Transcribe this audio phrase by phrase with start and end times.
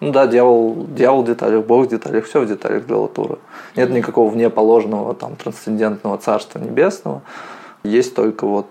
[0.00, 3.38] Ну да, дьявол, дьявол в деталях, Бог в деталях, все в деталях для Латура.
[3.76, 7.22] Нет никакого вне положенного там трансцендентного царства небесного.
[7.82, 8.66] Есть только вот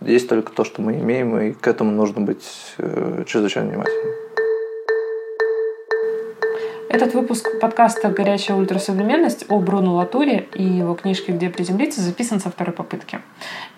[0.00, 4.19] есть только то, что мы имеем, и к этому нужно быть э, чрезвычайно внимательным.
[6.92, 12.50] Этот выпуск подкаста «Горячая ультрасовременность» о Бруно Латуре и его книжке «Где приземлиться» записан со
[12.50, 13.20] второй попытки.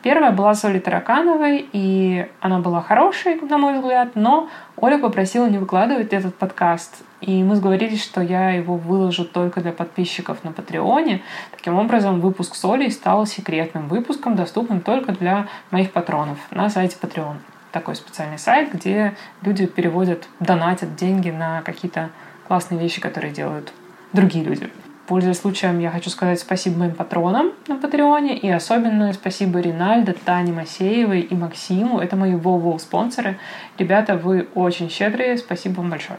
[0.02, 4.48] Первая была с Олей Таракановой, и она была хорошей, на мой взгляд, но
[4.78, 7.04] Оля попросила не выкладывать этот подкаст.
[7.20, 11.20] И мы сговорились, что я его выложу только для подписчиков на Патреоне.
[11.54, 16.96] Таким образом, выпуск с Олей стал секретным выпуском, доступным только для моих патронов на сайте
[16.98, 17.36] Patreon.
[17.72, 22.08] Такой специальный сайт, где люди переводят, донатят деньги на какие-то
[22.46, 23.72] классные вещи, которые делают
[24.12, 24.70] другие люди.
[25.06, 30.52] Пользуясь случаем, я хочу сказать спасибо моим патронам на Патреоне и особенно спасибо Ринальдо, Тане
[30.52, 31.98] Масеевой и Максиму.
[31.98, 33.38] Это мои воу спонсоры.
[33.78, 35.38] Ребята, вы очень щедрые.
[35.38, 36.18] Спасибо вам большое.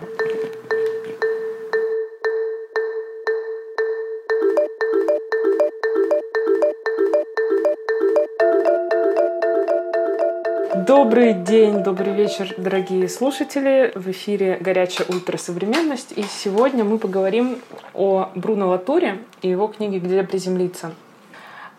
[10.96, 13.92] Добрый день, добрый вечер, дорогие слушатели.
[13.96, 16.12] В эфире «Горячая ультрасовременность».
[16.16, 17.58] И сегодня мы поговорим
[17.96, 20.94] о Бруно Латуре и его книге «Где приземлиться»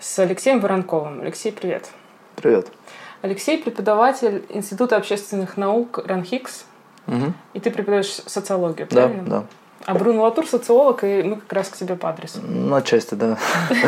[0.01, 1.21] с Алексеем Воронковым.
[1.21, 1.91] Алексей, привет.
[2.35, 2.73] Привет.
[3.23, 6.65] Алексей– преподаватель Института общественных наук РАНХИКС.
[7.07, 7.33] Угу.
[7.53, 9.23] И ты преподаешь социологию, правильно?
[9.23, 9.45] Да, да.
[9.87, 12.41] А Бруно Латур– социолог, и мы как раз к тебе по адресу.
[12.43, 13.39] Ну, отчасти, да.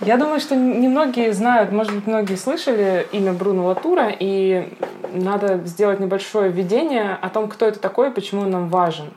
[0.00, 4.72] Я думаю, что немногие знают, может быть, многие слышали имя Бруно Латура, и
[5.12, 9.12] надо сделать небольшое введение о том, кто это такой и почему он нам важен.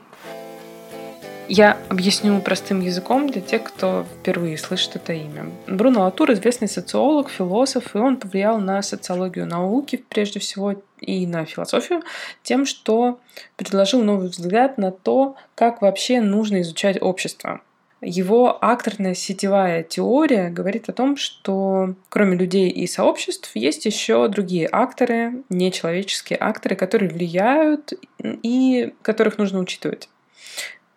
[1.48, 5.50] Я объясню простым языком для тех, кто впервые слышит это имя.
[5.66, 11.44] Бруно Латур– известный социолог, философ, и он повлиял на социологию науки, прежде всего, и на
[11.46, 12.02] философию,
[12.42, 13.20] тем, что
[13.56, 17.60] предложил новый взгляд на то, как вообще нужно изучать общество.
[18.04, 24.68] Его акторная сетевая теория говорит о том, что кроме людей и сообществ есть еще другие
[24.70, 30.10] акторы, нечеловеческие акторы, которые влияют и которых нужно учитывать.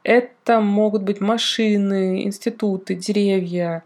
[0.03, 3.83] Это могут быть машины, институты, деревья,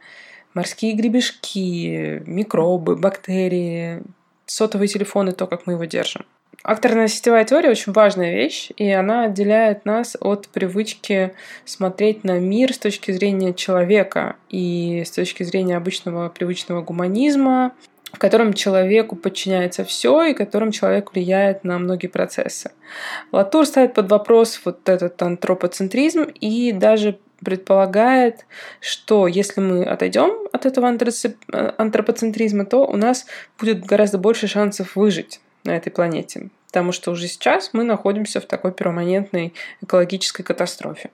[0.56, 4.02] морские гребешки, микробы, бактерии,
[4.48, 6.26] сотовые телефоны, то, как мы его держим.
[6.64, 11.34] Акторная сетевая теория очень важная вещь, и она отделяет нас от привычки
[11.66, 17.74] смотреть на мир с точки зрения человека и с точки зрения обычного привычного гуманизма,
[18.14, 22.72] в котором человеку подчиняется все и которым человек влияет на многие процессы.
[23.32, 28.46] Латур ставит под вопрос вот этот антропоцентризм и даже предполагает,
[28.80, 33.26] что если мы отойдем от этого антропоцентризма, то у нас
[33.58, 36.50] будет гораздо больше шансов выжить на этой планете.
[36.68, 41.12] Потому что уже сейчас мы находимся в такой перманентной экологической катастрофе.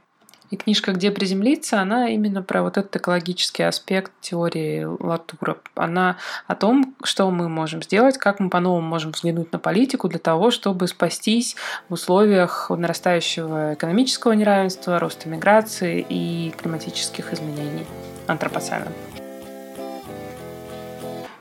[0.50, 5.58] И книжка «Где приземлиться», она именно про вот этот экологический аспект теории Латура.
[5.75, 10.19] Она о том, что мы можем сделать, как мы по-новому можем взглянуть на политику для
[10.19, 11.58] того, чтобы спастись
[11.90, 17.85] в условиях нарастающего экономического неравенства, роста миграции и климатических изменений
[18.28, 18.88] антропоцена.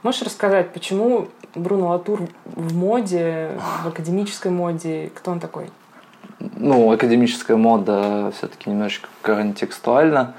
[0.02, 3.50] Можешь рассказать, почему Бруно Латур в моде,
[3.82, 5.10] в академической моде?
[5.14, 5.70] Кто он такой?
[6.38, 10.34] Ну, академическая мода все-таки немножечко контекстуальна.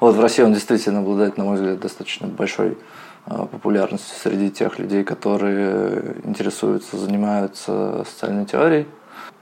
[0.00, 2.78] Вот в России он действительно обладает, на мой взгляд, достаточно большой
[3.26, 8.86] а, популярностью среди тех людей, которые интересуются, занимаются социальной теорией.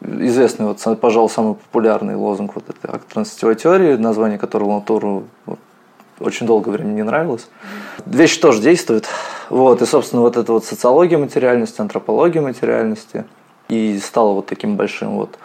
[0.01, 5.25] Известный, вот, пожалуй, самый популярный лозунг вот этой акторно теории, название которого Латуру
[6.21, 7.49] очень долгое время не нравилось.
[8.05, 9.07] Вещи тоже действуют.
[9.51, 13.25] Вот, и, собственно, вот эта вот социология материальности, антропология материальности
[13.69, 15.39] и стала вот таким большим вот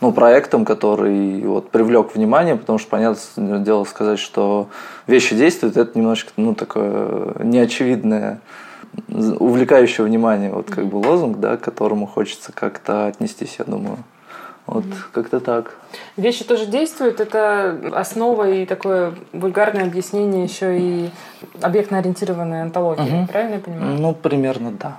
[0.00, 4.68] ну, проектом, который вот привлек внимание, потому что, понятное дело, сказать, что
[5.06, 8.40] вещи действуют, это немножечко, ну, такое неочевидное,
[9.08, 13.98] увлекающее внимание, вот как бы лозунг, да, к которому хочется как-то отнестись, я думаю.
[14.68, 15.74] Вот mm как-то так.
[16.16, 17.20] Вещи тоже действуют.
[17.20, 21.10] Это основа и такое вульгарное объяснение еще и
[21.62, 23.04] объектно-ориентированная антология.
[23.04, 23.98] mm Правильно я понимаю?
[23.98, 24.98] Ну, примерно да.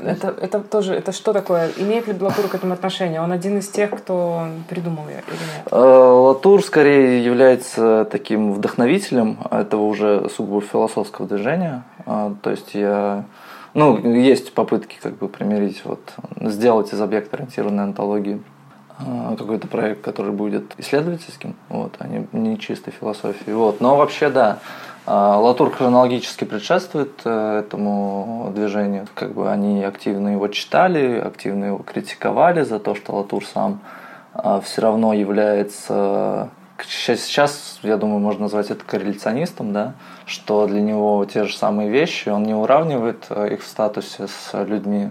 [0.00, 1.70] Это, это тоже, это что такое?
[1.76, 3.20] Имеет ли Латур к этому отношение?
[3.20, 5.68] Он один из тех, кто придумал ее или нет?
[5.70, 11.84] Э, Латур скорее является таким вдохновителем этого уже сугубо философского движения.
[12.04, 13.24] А, то есть я
[13.74, 16.00] ну, есть попытки как бы примирить, вот,
[16.40, 18.51] сделать из объекта-ориентированной антологии а,
[19.38, 23.54] какой-то проект, который будет исследовательским, вот, а не, не чистой философией.
[23.54, 23.80] Вот.
[23.80, 24.58] Но вообще, да,
[25.04, 29.06] а, Латур хронологически предшествует э, этому движению.
[29.14, 33.80] Как бы они активно его читали, активно его критиковали за то, что Латур сам
[34.32, 36.50] а, все равно является
[36.88, 39.94] сейчас, я думаю, можно назвать это корреляционистом, да,
[40.26, 44.64] что для него те же самые вещи, он не уравнивает э, их в статусе с
[44.64, 45.10] людьми.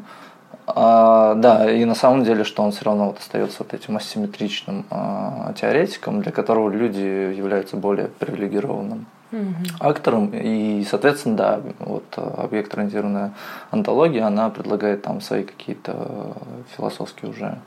[0.76, 4.86] А, да, и на самом деле, что он все равно вот остается вот этим асимметричным
[4.90, 9.78] а, теоретиком, для которого люди являются более привилегированным mm-hmm.
[9.80, 10.32] актором.
[10.34, 13.34] И, соответственно, да, вот объект-ориентированная
[13.72, 16.36] антология, она предлагает там свои какие-то
[16.76, 17.58] философские уже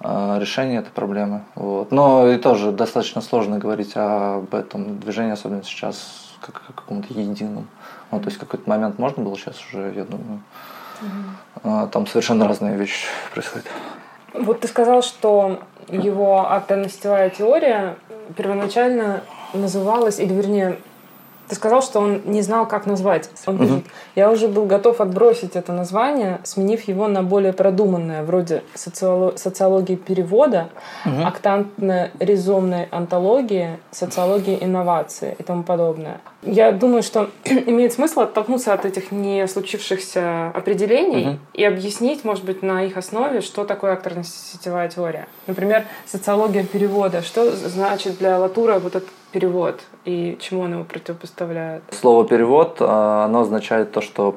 [0.00, 1.42] а, решение этой проблемы.
[1.54, 1.92] Вот.
[1.92, 7.68] Но и тоже достаточно сложно говорить об этом движении, особенно сейчас, как о каком-то едином.
[8.10, 10.40] Ну, то есть какой-то момент можно было сейчас уже, я думаю,
[11.62, 11.88] угу.
[11.88, 13.66] там совершенно разные вещи происходят.
[14.34, 17.96] Вот ты сказал, что его автоностевая теория
[18.36, 19.22] первоначально
[19.52, 20.78] называлась, или вернее,
[21.48, 23.30] ты сказал, что он не знал, как назвать.
[23.46, 23.84] Он говорит,
[24.14, 29.96] я уже был готов отбросить это название, сменив его на более продуманное, вроде социолог, социологии
[29.96, 30.68] перевода,
[31.04, 31.24] угу.
[31.24, 36.20] актантно-резонной антологии, социологии инновации и тому подобное.
[36.42, 41.38] Я думаю, что имеет смысл оттолкнуться от этих не случившихся определений угу.
[41.54, 45.28] и объяснить, может быть, на их основе, что такое акторно-сетевая теория.
[45.46, 47.22] Например, социология перевода.
[47.22, 51.82] Что значит для Латура вот этот перевод и чему он его противопоставляет?
[51.90, 54.36] Слово перевод, а, оно означает то, что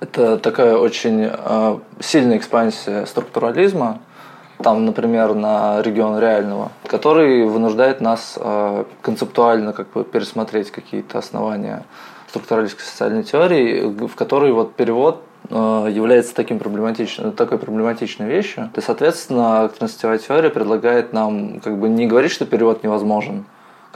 [0.00, 4.00] это такая очень а, сильная экспансия структурализма,
[4.62, 11.84] там, например, на регион реального, который вынуждает нас а, концептуально как бы пересмотреть какие-то основания
[12.28, 18.68] структуралистской социальной теории, в которой вот перевод является таким проблематичным, такой проблематичной вещью.
[18.74, 23.44] И, соответственно, активная теория предлагает нам как бы не говорить, что перевод невозможен,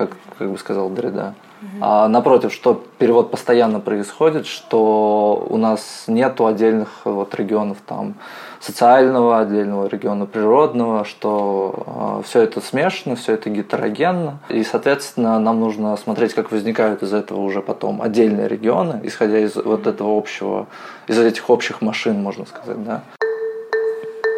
[0.01, 1.35] как, как бы сказал Дреда.
[1.83, 8.15] А напротив, что перевод постоянно происходит, что у нас нету отдельных вот регионов там
[8.61, 14.39] социального, отдельного региона природного, что э, все это смешано, все это гетерогенно.
[14.49, 19.55] И, соответственно, нам нужно смотреть, как возникают из этого уже потом отдельные регионы, исходя из
[19.57, 20.67] вот этого общего,
[21.09, 23.03] из этих общих машин, можно сказать, да.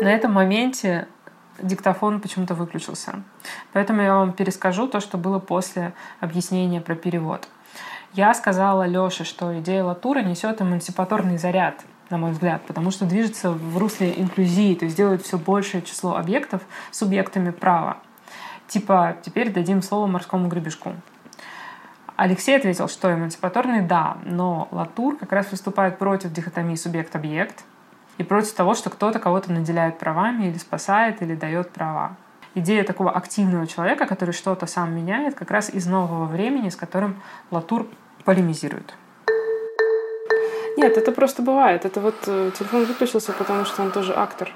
[0.00, 1.06] На этом моменте
[1.62, 3.22] диктофон почему-то выключился.
[3.72, 7.48] Поэтому я вам перескажу то, что было после объяснения про перевод.
[8.12, 13.50] Я сказала Лёше, что идея Латура несет эмансипаторный заряд, на мой взгляд, потому что движется
[13.50, 16.60] в русле инклюзии, то есть делает все большее число объектов
[16.90, 17.98] субъектами права.
[18.68, 20.94] Типа, теперь дадим слово морскому гребешку.
[22.16, 27.64] Алексей ответил, что эмансипаторный— да, но Латур как раз выступает против дихотомии субъект-объект,
[28.18, 32.16] и против того, что кто-то кого-то наделяет правами или спасает, или дает права.
[32.54, 37.16] Идея такого активного человека, который что-то сам меняет, как раз из нового времени, с которым
[37.50, 37.86] Латур
[38.24, 38.94] полемизирует.
[40.76, 41.84] Нет, это просто бывает.
[41.84, 44.50] Это вот э, телефон выключился, потому что он тоже актор.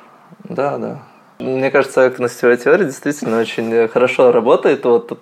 [0.45, 1.03] Да, да.
[1.39, 4.85] Мне кажется, активная теория действительно очень хорошо работает.
[4.85, 5.13] Вот,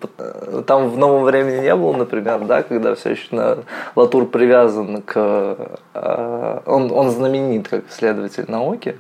[0.66, 3.58] там в новом времени не было, например, да, когда все еще на
[3.96, 5.56] Латур привязан к...
[5.94, 8.96] Э, он, он знаменит как исследователь науки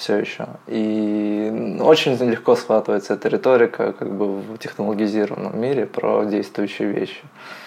[0.00, 0.46] все еще.
[0.66, 7.20] И очень легко схватывается эта риторика как бы в технологизированном мире про действующие вещи.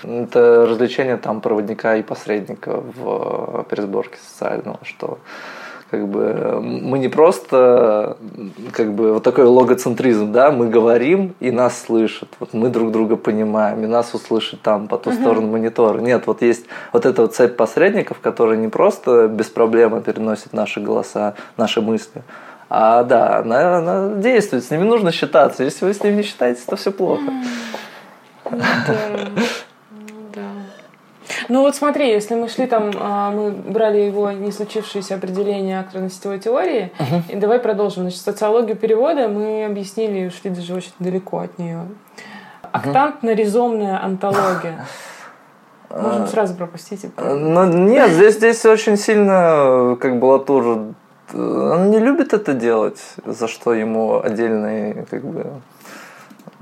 [0.03, 5.19] Это развлечение там проводника и посредника в пересборке социального, что
[5.93, 8.17] как бы мы не просто
[8.71, 13.15] как бы вот такой логоцентризм, да, мы говорим и нас слышат, вот мы друг друга
[13.15, 15.21] понимаем и нас услышат там по ту uh-huh.
[15.21, 16.00] сторону монитора.
[16.00, 20.79] Нет, вот есть вот эта вот цепь посредников, которые не просто без проблем переносят наши
[20.79, 22.23] голоса, наши мысли,
[22.69, 25.63] а да, она, она действует, с ними нужно считаться.
[25.63, 27.31] Если вы с ними не считаетесь, то все плохо.
[31.50, 36.39] Ну вот смотри, если мы шли там, а, мы брали его не случившееся определение акторно-сетевой
[36.39, 37.33] теории, uh-huh.
[37.33, 38.03] и давай продолжим.
[38.03, 41.88] Значит, социологию перевода мы объяснили и ушли даже очень далеко от нее.
[42.71, 44.85] Актантно-резомная антология.
[45.89, 47.05] Можем сразу пропустить.
[47.17, 50.93] Ну, нет, здесь, здесь очень сильно, как бы, Латур,
[51.33, 55.47] он не любит это делать, за что ему отдельный, как бы,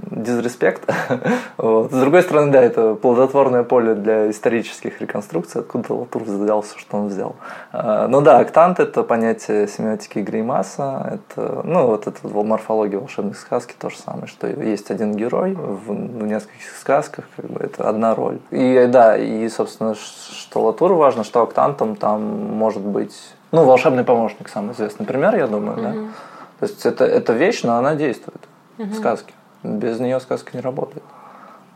[0.09, 0.89] дизреспект.
[1.57, 1.91] вот.
[1.91, 7.07] С другой стороны, да, это плодотворное поле для исторических реконструкций, откуда Латур взялся, что он
[7.07, 7.35] взял.
[7.71, 13.73] А, ну да, октант– это понятие семиотики Греймаса, это, ну вот это морфология волшебной сказки,
[13.77, 18.15] то же самое, что есть один герой в, в нескольких сказках, как бы это одна
[18.15, 18.39] роль.
[18.51, 23.15] И да, и, собственно, что Латур важно, что октантом там может быть,
[23.51, 25.83] ну, волшебный помощник, самый известный пример, я думаю, mm-hmm.
[25.83, 26.11] да.
[26.59, 28.41] То есть это, это вещь, но она действует
[28.77, 28.91] mm-hmm.
[28.91, 29.33] в сказке.
[29.63, 31.03] Без нее сказка не работает.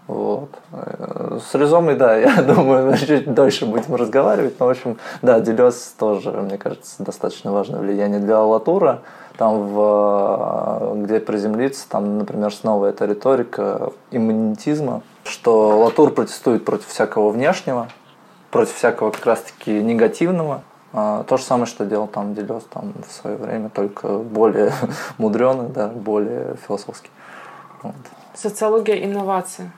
[0.08, 0.50] Вот.
[0.72, 4.60] С Резомой, да, я думаю, чуть дольше будем разговаривать.
[4.60, 9.02] Но, в общем, да, Делес тоже, мне кажется, достаточно важное влияние для Латура.
[9.38, 17.32] Там, в, где приземлиться, там, например, снова эта риторика иммунитизма, что Латур протестует против всякого
[17.32, 17.90] внешнего,
[18.52, 20.62] против всякого как раз-таки негативного.
[20.94, 24.72] А, то же самое, что делал там Делес там в свое время, только более
[25.18, 27.10] мудреный, да, более философский.
[27.86, 27.96] Вот.
[28.34, 29.70] Социология инноваций.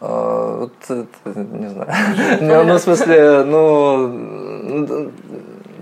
[0.00, 1.90] А, вот, не знаю.
[2.40, 5.10] Ну, ну, в смысле, ну,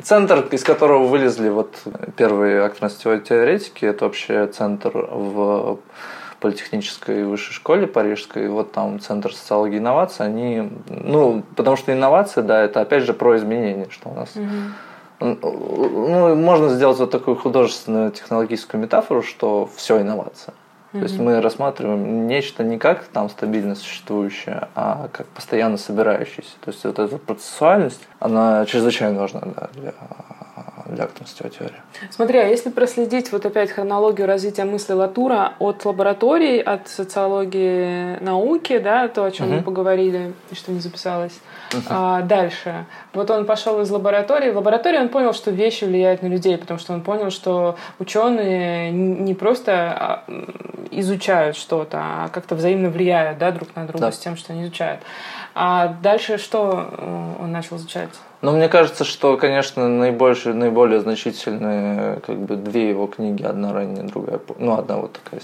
[0.03, 1.77] центр, из которого вылезли вот
[2.17, 5.79] первые актерно теоретики, это вообще центр в
[6.41, 12.43] политехнической высшей школе парижской, вот там Центр социологии и инноваций, они, ну, потому что инновации,
[12.43, 14.35] да, это опять же про изменения, что у нас
[15.21, 20.55] ну, можно сделать вот такую художественную технологическую метафору, что все инновация.
[20.93, 26.53] То есть мы рассматриваем нечто не как там стабильно существующее, а как постоянно собирающееся.
[26.65, 29.93] То есть вот эта процессуальность, она чрезвычайно важна да, для
[30.97, 31.77] активности теории.
[32.11, 38.79] Смотри, а если проследить вот опять хронологию развития мысли Латура от лабораторий, от социологии науки,
[38.79, 39.57] да, то, о чем угу.
[39.57, 41.39] мы поговорили, что не записалось,
[41.73, 41.83] угу.
[41.89, 42.87] а, дальше.
[43.13, 44.51] Вот он пошел из лаборатории.
[44.51, 48.91] В лаборатории он понял, что вещи влияют на людей, потому что он понял, что ученые
[48.91, 50.25] не просто а,
[50.91, 54.13] изучают что-то, а как-то взаимно влияют да, друг на друга да.
[54.13, 55.01] с тем, что они изучают.
[55.55, 58.11] А дальше что э, он начал изучать?
[58.41, 64.05] Ну, мне кажется, что, конечно, наибольшие, наиболее значительные как бы две его книги, одна ранняя,
[64.07, 65.41] другая, ну, одна вот такая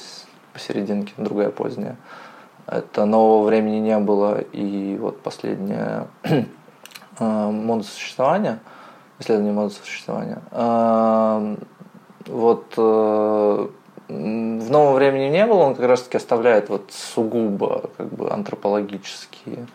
[0.53, 1.97] посерединке, другая поздняя.
[2.67, 6.45] Это «Нового времени не было» и вот последняя э,
[7.19, 8.61] «Мода существования»,
[9.19, 10.39] исследование моды существования.
[10.53, 11.57] Э,
[12.27, 13.69] вот э,
[14.09, 19.67] в новом времени не было, он как раз таки оставляет вот сугубо как бы антропологические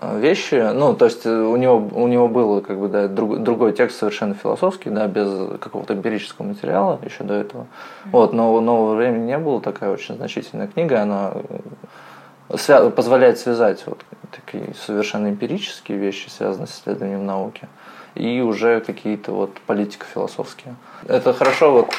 [0.00, 3.72] вещи, ну, то есть э, у него, у него был как бы, да, друг, другой
[3.72, 7.62] текст совершенно философский, да, без какого-то эмпирического материала еще до этого.
[7.62, 8.10] Mm-hmm.
[8.12, 13.82] Вот, но нового времени не было, такая очень значительная книга, она э, свя- позволяет связать
[13.86, 17.68] вот такие совершенно эмпирические вещи, связанные с исследованием науки,
[18.14, 20.74] и уже какие-то вот политико-философские.
[21.06, 21.94] Это хорошо вот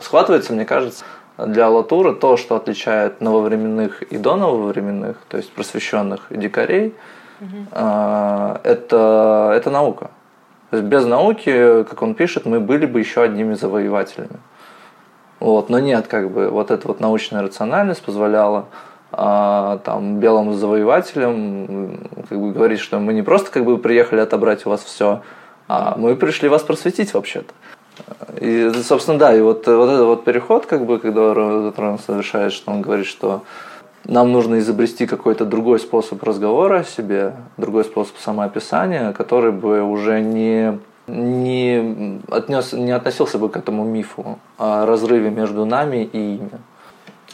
[0.00, 1.04] схватывается, мне кажется,
[1.36, 6.94] для Латура то, что отличает нововременных и до нововременных, то есть просвещенных дикарей,
[7.72, 10.10] а, это, это наука.
[10.70, 14.38] То есть без науки, как он пишет, мы были бы еще одними завоевателями.
[15.40, 18.66] Вот, но нет, как бы вот эта вот научная рациональность позволяла
[19.10, 24.66] а, там белым завоевателям как бы говорить, что мы не просто как бы приехали отобрать
[24.66, 25.22] у вас все,
[25.66, 27.52] а мы пришли вас просветить вообще-то.
[28.40, 32.70] И, собственно, да, и вот, вот этот вот переход, как бы, когда он совершает, что
[32.70, 33.42] он говорит, что
[34.04, 40.20] нам нужно изобрести какой-то другой способ разговора о себе, другой способ самоописания, который бы уже
[40.20, 46.50] не не, отнес, не относился бы к этому мифу о разрыве между нами и ими.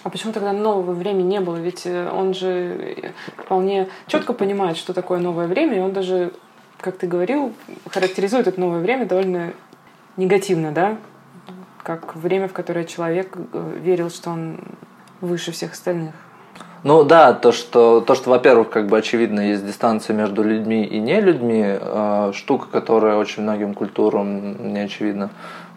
[0.02, 1.56] А почему тогда нового времени не было?
[1.56, 6.32] Ведь э, он же вполне четко понимает, что такое новое время, и он даже,
[6.80, 7.52] как ты говорил,
[7.90, 9.52] характеризует это новое время довольно
[10.16, 10.96] негативно, да?
[11.82, 14.60] Как время, в которое человек э, верил, что он
[15.20, 16.14] выше всех остальных.
[16.82, 21.00] Ну да, то, что, то, что во-первых, как бы очевидно, есть дистанция между людьми и
[21.00, 25.30] не людьми, э, штука, которая очень многим культурам не очевидна.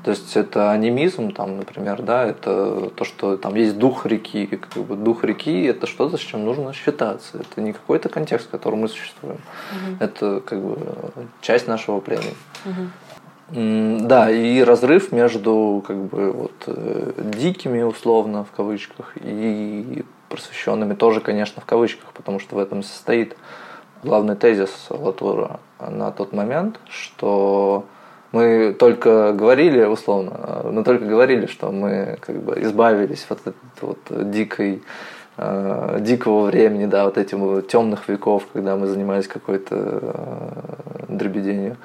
[0.04, 4.84] То есть это анимизм, там, например, да, это то, что там есть дух реки, как
[4.84, 7.40] бы дух реки это что-то, с чем нужно считаться.
[7.40, 9.40] Это не какой-то контекст, в котором мы существуем.
[9.72, 9.98] Угу.
[10.00, 10.78] Это как бы
[11.42, 12.36] часть нашего племени.
[12.66, 14.08] Угу.
[14.08, 21.20] Да, и разрыв между как бы вот э, дикими условно в кавычках и просвещенными тоже,
[21.22, 23.36] конечно, в кавычках, потому что в этом состоит
[24.04, 27.86] главный тезис Латура на тот момент, что
[28.32, 34.00] мы только говорили, условно, мы только говорили, что мы как бы избавились от этой вот
[34.32, 34.84] дикой
[35.38, 41.78] э, дикого времени, да, вот этим темных веков, когда мы занимались какой-то э, дребеденью.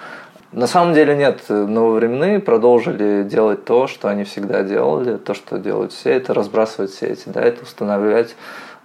[0.54, 5.92] На самом деле нет, нововременные продолжили делать то, что они всегда делали, то, что делают
[5.92, 8.36] все, это разбрасывать сети, да, это устанавливать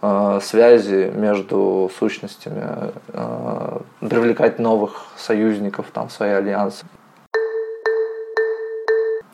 [0.01, 2.63] э, связи между сущностями,
[3.09, 6.87] э, привлекать новых союзников там, в свои альянсы.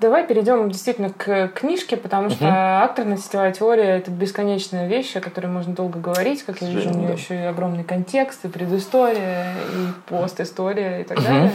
[0.02, 2.84] Давай перейдем действительно к книжке, потому что uh-huh.
[2.84, 6.44] акторно-сетевая теория это бесконечная вещь, о которой можно долго говорить.
[6.44, 7.14] Как я вижу, у нее да.
[7.14, 11.24] еще и огромный контекст, и предыстория, и постистория и так uh-huh.
[11.24, 11.52] далее.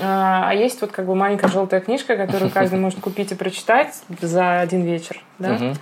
[0.00, 4.02] А, а есть вот как бы маленькая желтая книжка, которую каждый может купить и прочитать
[4.20, 5.74] за один вечер, да?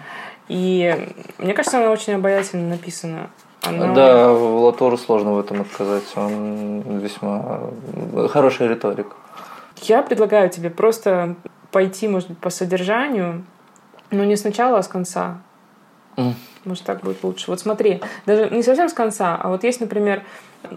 [0.49, 1.08] И
[1.38, 3.30] мне кажется, она очень обаятельно написана.
[3.62, 3.94] Оно...
[3.94, 6.04] Да, Латуру сложно в этом отказать.
[6.14, 7.62] Он весьма
[8.28, 9.08] хороший риторик.
[9.82, 11.35] Я предлагаю тебе просто
[11.73, 13.44] пойти, может быть, по содержанию,
[14.11, 15.38] но не сначала, а с конца.
[16.16, 16.35] Mm.
[16.64, 17.50] Может, так будет лучше.
[17.50, 20.23] Вот смотри, даже не совсем с конца, а вот есть, например,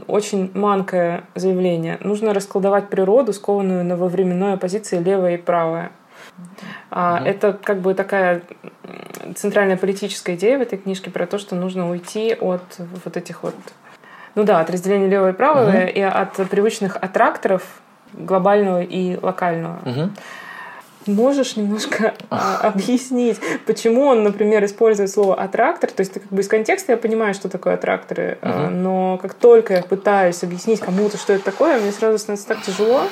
[0.08, 1.98] очень манкое заявление.
[2.01, 5.91] Нужно расколдовать природу, скованную на во временной оппозиции левое и правое.
[6.91, 8.41] А, Это как бы такая
[9.36, 12.63] центральная политическая идея в этой книжке про то, что нужно уйти от
[13.03, 13.55] вот этих вот
[14.36, 17.63] ну да, от разделения левого и правого uh и от привычных аттракторов
[18.13, 19.79] глобального и локального.
[19.86, 20.10] uh
[21.06, 25.89] Можешь немножко а, объяснить, почему он, например, использует слово аттрактор?
[25.91, 29.75] То есть, как бы из контекста я понимаю, что такое аттракторы, uh но как только
[29.75, 33.03] я пытаюсь объяснить кому-то, что это такое, мне сразу становится так тяжело.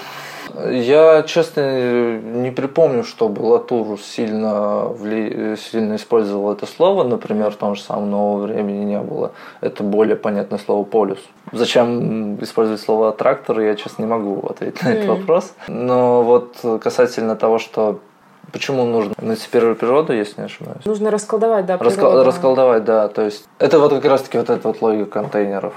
[0.70, 5.56] Я, честно, не припомню, чтобы Латур сильно, вли...
[5.58, 7.04] сильно использовал это слово.
[7.04, 9.32] Например, в том же самом нового времени не было.
[9.62, 11.20] Это более понятное слово полюс.
[11.52, 15.18] Зачем использовать слово трактор, я, честно, не могу ответить на этот mm.
[15.20, 15.54] вопрос.
[15.68, 18.00] Но вот касательно того, что
[18.52, 20.86] Почему нужно эмансипировать природу, если не ошибаюсь?
[20.86, 22.24] Нужно расколдовать, да, природу.
[22.24, 23.10] Расколдовать, да.
[23.10, 25.74] То есть это вот как раз-таки вот эта вот логика контейнеров,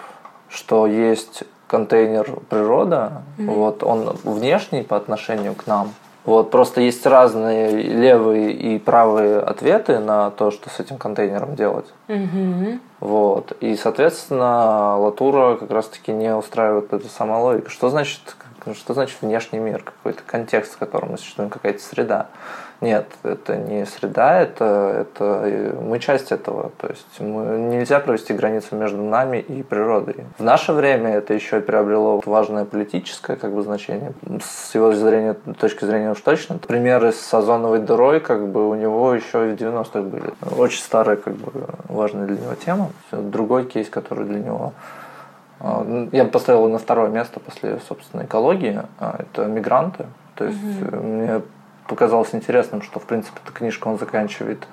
[0.48, 3.54] что есть контейнер природа, mm-hmm.
[3.54, 5.92] вот он внешний по отношению к нам.
[6.24, 11.86] Вот просто есть разные левые и правые ответы на то, что с этим контейнером делать.
[12.08, 12.80] Mm-hmm.
[12.98, 13.52] Вот.
[13.60, 17.70] И, соответственно, Латура как раз-таки не устраивает эта сама логика.
[17.70, 18.20] Что значит,
[18.74, 19.82] что значит внешний мир?
[19.84, 22.26] Какой-то контекст, в котором мы существуем, какая-то среда.
[22.80, 26.70] Нет, это не среда, это, это мы часть этого.
[26.78, 30.24] То есть мы, нельзя провести границу между нами и природой.
[30.38, 34.12] В наше время это еще приобрело важное политическое как бы, значение.
[34.42, 36.56] С его зрения, точки зрения уж точно.
[36.56, 40.32] Примеры с озоновой дырой как бы у него еще и в 90-х были.
[40.56, 41.52] Очень старая, как бы,
[41.88, 42.90] важная для него тема.
[43.12, 44.72] Другой кейс, который для него
[45.60, 48.80] а, я поставил его на второе место после, собственно, экологии.
[48.98, 50.06] А, это мигранты.
[50.34, 50.96] То есть угу.
[50.96, 51.42] мне
[51.90, 54.66] показалось интересным, что, в принципе, эта книжка он заканчивает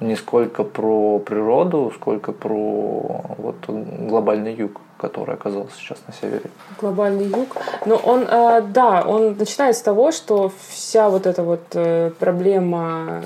[0.00, 6.50] не сколько про природу, сколько про вот глобальный юг, который оказался сейчас на севере.
[6.80, 7.56] Глобальный юг.
[7.84, 13.22] Но он, э, да, он начинает с того, что вся вот эта вот э, проблема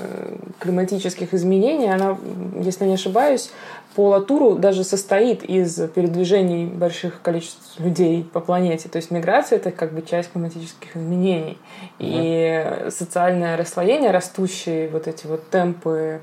[0.59, 2.17] климатических изменений, она,
[2.59, 3.51] если не ошибаюсь,
[3.95, 8.87] по Латуру даже состоит из передвижений больших количеств людей по планете.
[8.87, 11.57] То есть миграция это как бы часть климатических изменений.
[11.97, 16.21] И социальное расслоение, растущие вот эти вот темпы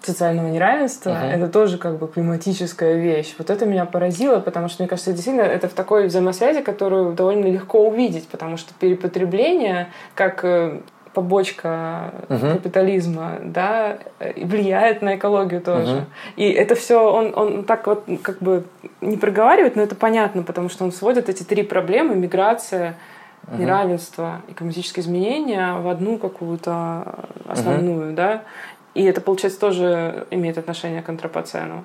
[0.00, 1.30] социального неравенства, uh-huh.
[1.30, 3.34] это тоже как бы климатическая вещь.
[3.38, 7.46] Вот это меня поразило, потому что, мне кажется, действительно это в такой взаимосвязи, которую довольно
[7.46, 10.44] легко увидеть, потому что перепотребление, как
[11.12, 12.54] побочка uh-huh.
[12.54, 13.98] капитализма, да,
[14.36, 15.92] влияет на экологию тоже.
[15.92, 16.04] Uh-huh.
[16.36, 18.64] И это все он, он так вот как бы
[19.00, 22.96] не проговаривает, но это понятно, потому что он сводит эти три проблемы миграция,
[23.46, 23.60] uh-huh.
[23.60, 28.14] неравенство и климатические изменения в одну какую-то основную, uh-huh.
[28.14, 28.42] да.
[28.94, 31.84] И это, получается, тоже имеет отношение к антропоцену.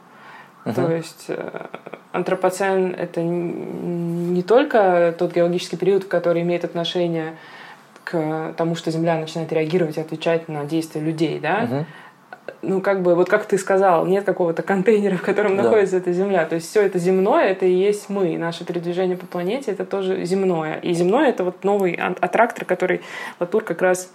[0.66, 0.74] Uh-huh.
[0.74, 1.66] То есть э,
[2.12, 7.36] антропоцен это не только тот геологический период, который имеет отношение к
[8.12, 11.64] тому, что Земля начинает реагировать и отвечать на действия людей, да?
[11.64, 11.86] Угу.
[12.62, 15.64] Ну, как бы, вот как ты сказал, нет какого-то контейнера, в котором да.
[15.64, 16.46] находится эта Земля.
[16.46, 18.38] То есть все это земное, это и есть мы.
[18.38, 20.80] Наше передвижение по планете это тоже земное.
[20.80, 23.02] И земное это вот новый аттрактор, который
[23.40, 24.12] Латур как раз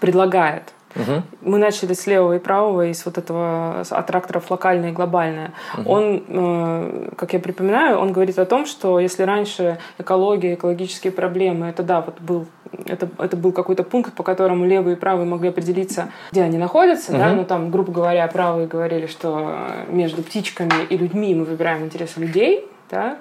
[0.00, 0.72] предлагает.
[0.96, 1.22] Угу.
[1.42, 5.52] Мы начали с левого и правого, из вот этого аттракторов локальное и глобальное.
[5.78, 5.90] Угу.
[5.90, 11.66] Он, э, как я припоминаю, он говорит о том, что если раньше экология, экологические проблемы,
[11.66, 12.46] это да, вот был
[12.86, 17.12] это, это был какой-то пункт, по которому левые и правые могли определиться, где они находятся,
[17.12, 17.18] угу.
[17.18, 22.20] да, ну там, грубо говоря, правые говорили, что между птичками и людьми мы выбираем интересы
[22.20, 23.18] людей, да,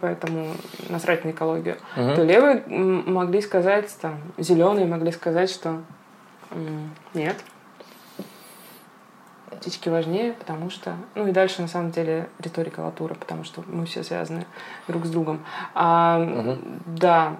[0.00, 0.48] поэтому
[0.88, 2.14] насрать на экологию, угу.
[2.14, 5.82] то левые могли сказать, там, зеленые могли сказать, что
[7.14, 7.36] нет.
[9.50, 10.94] Птички важнее, потому что...
[11.14, 14.46] Ну и дальше, на самом деле, риторика Латура, потому что мы все связаны
[14.88, 15.40] друг с другом.
[15.74, 16.58] А, угу.
[16.86, 17.36] Да,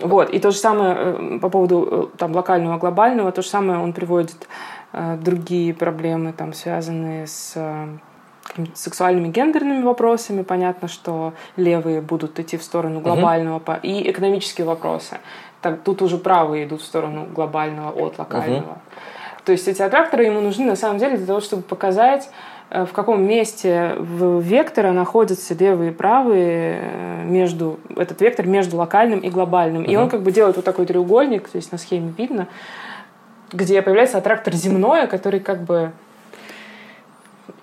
[0.00, 3.78] вот, и то же самое э, по поводу э, там, локального, глобального, то же самое
[3.78, 4.48] он приводит
[4.92, 7.88] э, другие проблемы, там, связанные с э,
[8.74, 10.42] сексуальными гендерными вопросами.
[10.42, 13.72] Понятно, что левые будут идти в сторону глобального, угу.
[13.82, 15.18] и экономические вопросы
[15.64, 18.58] так, тут уже правые идут в сторону глобального от локального.
[18.58, 18.78] Угу.
[19.46, 22.28] То есть эти аттракторы ему нужны на самом деле для того, чтобы показать,
[22.68, 28.76] э, в каком месте в вектора находятся левые и правые э, между этот вектор между
[28.76, 29.84] локальным и глобальным.
[29.84, 29.90] Угу.
[29.90, 32.46] И он как бы делает вот такой треугольник, то есть на схеме видно,
[33.50, 35.92] где появляется аттрактор земное, который как бы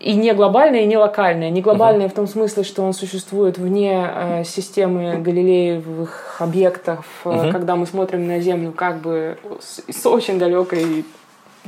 [0.02, 1.50] и не глобальное, и не локальное.
[1.50, 2.12] Не глобальное uh-huh.
[2.12, 7.52] в том смысле, что он существует вне э, системы галилеевых объектов, uh-huh.
[7.52, 11.06] когда мы смотрим на Землю как бы с, с очень далекой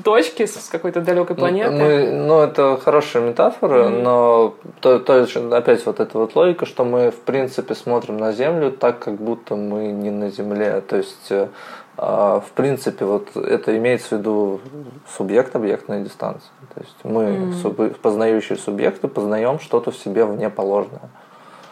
[0.04, 1.72] точки с какой-то далекой планеты.
[1.72, 4.02] Мы, ну, это хорошая метафора, mm-hmm.
[4.02, 8.72] но то, то, опять вот эта вот логика, что мы в принципе смотрим на Землю
[8.72, 10.82] так, как будто мы не на Земле.
[10.82, 11.48] То есть э,
[11.96, 14.62] в принципе, вот это имеется в виду
[15.16, 16.52] субъект-объектная дистанция.
[16.74, 17.54] То есть мы, mm.
[17.62, 21.10] суб, познающие субъекты, познаем что-то в себе вне положенное.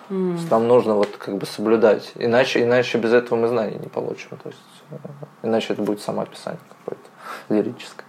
[0.10, 0.40] Mm.
[0.52, 2.12] Нам нужно вот как бы соблюдать.
[2.16, 4.38] Иначе, иначе без этого мы знаний не получим.
[4.44, 4.60] То есть,
[4.92, 4.96] э,
[5.42, 7.10] иначе это будет самоописание какое-то
[7.50, 8.06] лирическое.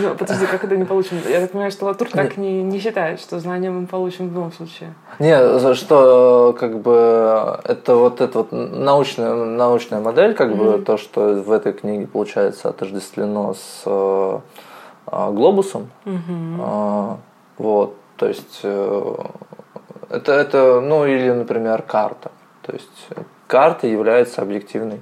[0.00, 1.18] Ну, подожди, как это не получим?
[1.28, 4.52] Я так понимаю, что Латур так не, не считает, что знания мы получим в любом
[4.52, 4.94] случае.
[5.18, 10.78] Не, что как бы это вот эта вот научная, научная модель, как mm-hmm.
[10.78, 14.38] бы то, что в этой книге получается отождествлено с э,
[15.06, 15.90] глобусом.
[16.04, 16.60] Mm-hmm.
[16.60, 17.16] Э,
[17.58, 19.14] вот, то есть э,
[20.10, 22.30] это, это, ну или, например, карта.
[22.62, 23.08] То есть
[23.46, 25.00] карта является объективной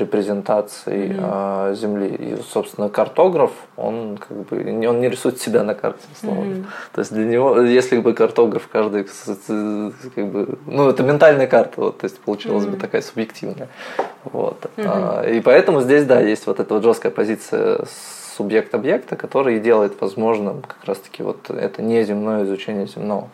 [0.00, 1.72] репрезентацией mm-hmm.
[1.72, 2.08] э, Земли.
[2.08, 4.56] И, собственно, картограф, он как бы
[4.88, 6.06] он не рисует себя на карте.
[6.22, 6.64] Mm-hmm.
[6.92, 11.98] То есть для него, если бы картограф каждый, как бы, ну, это ментальная карта, вот,
[11.98, 12.70] то есть получилась mm-hmm.
[12.70, 13.68] бы такая субъективная.
[14.24, 14.66] Вот.
[14.76, 14.84] Mm-hmm.
[14.86, 17.84] А, и поэтому здесь, да, есть вот эта вот жесткая позиция
[18.36, 23.28] субъект-объекта, который делает возможным как раз-таки вот это неземное изучение земного.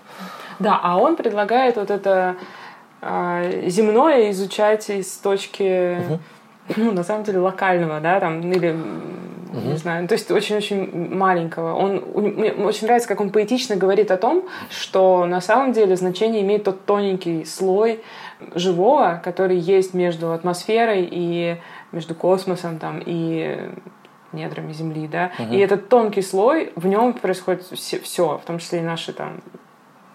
[0.58, 2.36] Да, а он предлагает вот это
[3.02, 6.18] а, земное изучать из точки угу
[6.76, 9.60] ну, на самом деле, локального, да, там, или, угу.
[9.60, 11.74] не знаю, то есть очень-очень маленького.
[11.74, 16.42] Он, мне очень нравится, как он поэтично говорит о том, что на самом деле значение
[16.42, 18.00] имеет тот тоненький слой
[18.54, 21.56] живого, который есть между атмосферой и
[21.92, 23.70] между космосом там, и
[24.32, 25.54] недрами Земли, да, угу.
[25.54, 29.40] и этот тонкий слой, в нем происходит все, все, в том числе и наши там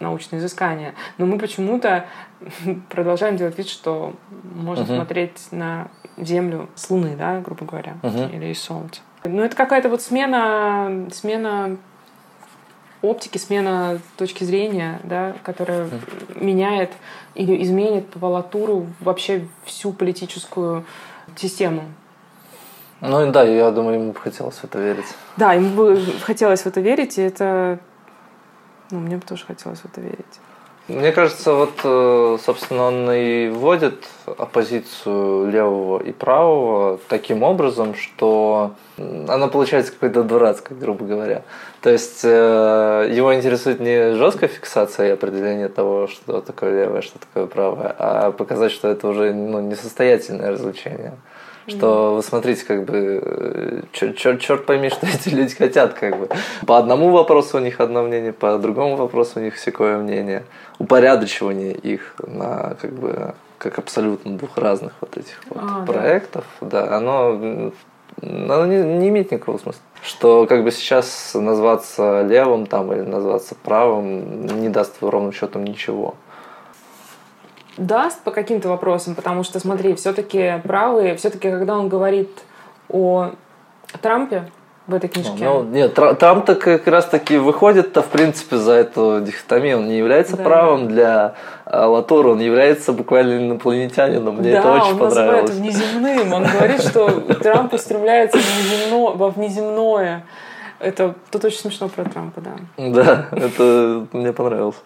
[0.01, 0.93] научные изыскания.
[1.17, 2.05] Но мы почему-то
[2.89, 4.13] продолжаем делать вид, что
[4.55, 4.95] можем угу.
[4.95, 5.89] смотреть на
[6.21, 8.23] Землю с Луны, да, грубо говоря, угу.
[8.33, 9.01] или из Солнца.
[9.23, 11.77] Ну, это какая-то вот смена, смена
[13.01, 16.43] оптики, смена точки зрения, да, которая mm.
[16.43, 16.91] меняет
[17.33, 20.85] или изменит по Валатуру вообще всю политическую
[21.35, 21.83] систему.
[23.01, 25.05] Ну да, я думаю, ему бы хотелось в это верить.
[25.37, 27.79] Да, ему бы хотелось в это верить, и это...
[28.91, 30.39] Ну, мне бы тоже хотелось в это верить.
[30.91, 38.73] Мне кажется, вот, э, собственно, он и вводит оппозицию левого и правого таким образом, что
[38.97, 41.43] она получается какой-то дурацкой, грубо говоря.
[41.81, 47.19] То есть э, его интересует не жесткая фиксация и определение того, что такое левое, что
[47.19, 51.13] такое правое, а показать, что это уже ну, несостоятельное развлечение.
[51.67, 56.29] Что вы смотрите, как бы, черт, черт, черт пойми, что эти люди хотят, как бы.
[56.65, 60.43] По одному вопросу у них одно мнение, по другому вопросу у них всякое мнение.
[60.79, 66.87] Упорядочивание их на, как бы, как абсолютно двух разных вот этих вот а, проектов, да,
[66.87, 67.71] да оно,
[68.21, 69.81] оно не, не имеет никакого смысла.
[70.01, 76.15] Что как бы сейчас назваться левым там или назваться правым не даст ровным счетом ничего
[77.77, 82.29] даст по каким-то вопросам, потому что, смотри, все-таки правые, все-таки, когда он говорит
[82.89, 83.31] о
[84.01, 84.43] Трампе
[84.87, 85.33] в этой книжке.
[85.39, 89.77] Ну, нет, Трамп-то как раз-таки выходит-то, в принципе, за эту дихотомию.
[89.77, 90.43] Он не является да.
[90.43, 94.37] правым для а, Латура, он является буквально инопланетянином.
[94.37, 95.51] Мне да, это очень он понравилось.
[95.51, 96.33] он внеземным.
[96.33, 98.37] Он говорит, что Трамп устремляется
[98.89, 100.25] во внеземное.
[100.79, 102.51] Это тут очень смешно про Трампа, да.
[102.77, 104.81] Да, это мне понравилось.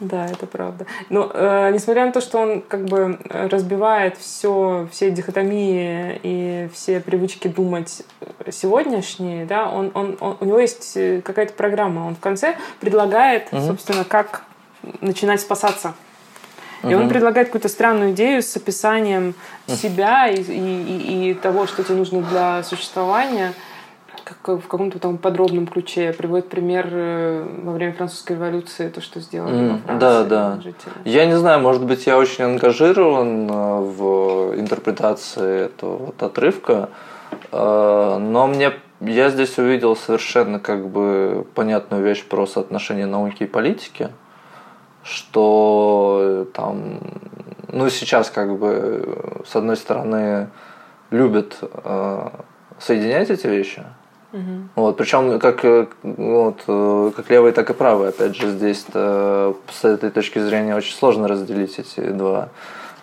[0.00, 0.86] Да, это правда.
[1.08, 7.00] Но э, несмотря на то, что он как бы разбивает все, все дихотомии и все
[7.00, 8.02] привычки думать
[8.50, 12.06] сегодняшние, да, он, он, он, у него есть какая-то программа.
[12.06, 13.60] Он в конце предлагает, угу.
[13.62, 14.44] собственно, как
[15.00, 15.94] начинать спасаться.
[16.84, 17.02] И угу.
[17.02, 19.34] он предлагает какую-то странную идею с описанием
[19.66, 23.52] себя и, и, и, и того, что тебе нужно для существования–
[24.28, 29.20] как, в каком-то там подробном ключе приводит пример э, во время французской революции, то, что
[29.20, 30.00] сделали mm, во Франции.
[30.00, 30.60] Да, да.
[30.60, 30.92] Жители.
[31.04, 36.90] Я не знаю, может быть, я очень ангажирован э, в интерпретации этого вот отрывка,
[37.52, 43.46] э, но мне я здесь увидел совершенно как бы понятную вещь про соотношение науки и
[43.46, 44.08] политики,
[45.04, 46.98] что там,
[47.72, 50.50] ну сейчас как бы с одной стороны
[51.10, 51.60] любят
[52.80, 53.84] соединять эти вещи,
[54.32, 54.40] Угу.
[54.76, 58.10] Вот, причем как, э, вот, э, как левый, так и правый.
[58.10, 62.50] Опять же, здесь с этой точки зрения очень сложно разделить эти два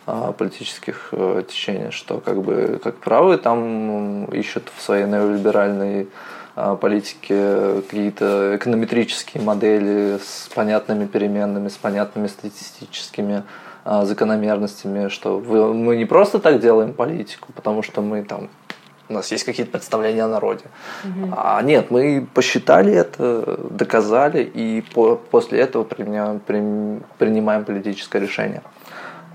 [0.07, 6.09] а, политических э, течения, что как бы как правые там ищут в своей неолиберальной
[6.55, 13.41] а, политики какие-то эконометрические модели с понятными переменными, с понятными статистическими
[13.83, 18.49] а, закономерностями, что мы не просто так делаем политику, потому что мы там
[19.09, 20.65] у нас есть какие-то представления о народе.
[21.03, 21.33] Угу.
[21.35, 26.39] А нет, мы посчитали это, доказали, и по, после этого принимаем,
[27.17, 28.61] принимаем политическое решение.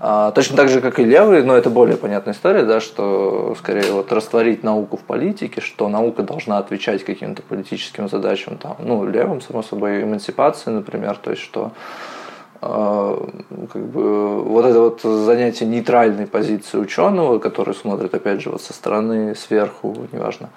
[0.03, 3.91] А, точно так же, как и левые, но это более понятная история, да, что скорее
[3.91, 9.41] вот растворить науку в политике, что наука должна отвечать каким-то политическим задачам, там, ну, левым,
[9.41, 11.71] само собой, эмансипации, например, то есть что
[12.61, 18.73] как бы вот это вот занятие нейтральной позиции ученого, который смотрит, опять же, вот со
[18.73, 20.49] стороны, сверху, неважно,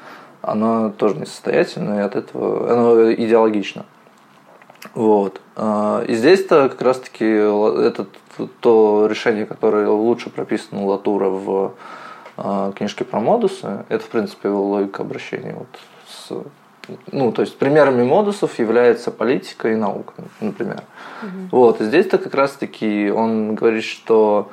[0.43, 3.87] оно тоже несостоятельно, и от этого оно идеологично.
[4.95, 5.41] Вот.
[5.57, 8.09] А, и здесь-то как раз-таки этот
[8.61, 11.75] то решение, которое лучше прописано Латура в
[12.37, 15.69] э, книжке про модусы, это, в принципе, логика обращения вот
[16.09, 16.33] с
[17.13, 20.83] ну, то есть примерами модусов является политика и наука, например.
[21.23, 21.59] Угу.
[21.59, 24.51] Вот, и здесь-то как раз-таки он говорит, что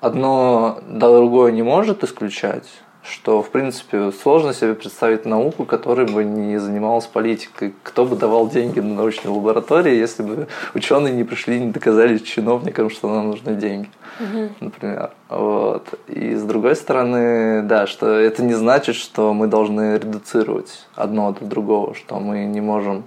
[0.00, 2.68] одно другое не может исключать,
[3.02, 7.74] что, в принципе, сложно себе представить науку, которая бы не занималась политикой.
[7.82, 12.18] Кто бы давал деньги на научные лаборатории, если бы ученые не пришли и не доказали
[12.18, 13.88] чиновникам, что нам нужны деньги,
[14.20, 14.50] угу.
[14.60, 15.10] например.
[15.28, 15.98] Вот.
[16.08, 21.46] И с другой стороны, да, что это не значит, что мы должны редуцировать одно от
[21.46, 23.04] другого, что мы не можем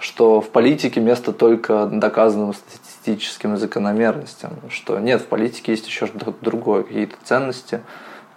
[0.00, 6.34] что в политике место только доказанным статистическим закономерностям, что нет, в политике есть еще что-то
[6.40, 7.82] другое, какие-то ценности,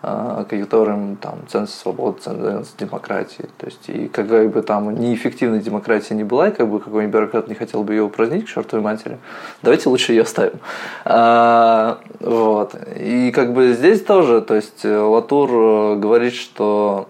[0.03, 3.45] которым там ценность свободы, ценность демократии.
[3.57, 7.47] То есть, и какая бы там неэффективной демократия не была, и как бы какой-нибудь бюрократ
[7.47, 9.17] не хотел бы ее упразднить к чертовой матери,
[9.61, 10.59] давайте лучше ее оставим.
[11.05, 12.75] А, вот.
[12.97, 17.07] И как бы здесь тоже, то есть Латур э, говорит, что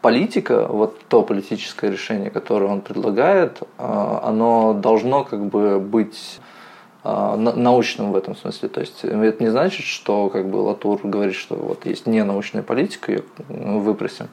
[0.00, 6.59] политика, вот то политическое решение, которое он предлагает, а, оно должно как бы быть а,
[7.02, 8.68] научным в этом смысле.
[8.68, 12.62] То есть это не значит, что как бы Латур говорит, что вот есть не научная
[12.62, 14.28] политика, ее выпросим.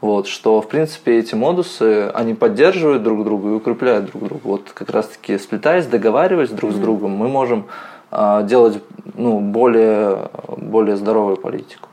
[0.00, 4.42] Вот, что, в принципе, эти модусы, они поддерживают друг друга и укрепляют друг друга.
[4.44, 6.76] Вот как раз-таки сплетаясь, договариваясь друг mm-hmm.
[6.76, 7.66] с другом, мы можем
[8.10, 8.82] а, делать
[9.14, 11.88] ну, более, более здоровую политику.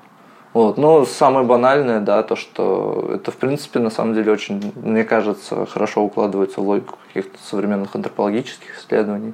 [0.53, 0.77] Вот.
[0.77, 5.65] Но самое банальное, да, то, что это, в принципе, на самом деле очень, мне кажется,
[5.65, 9.33] хорошо укладывается в логику каких-то современных антропологических исследований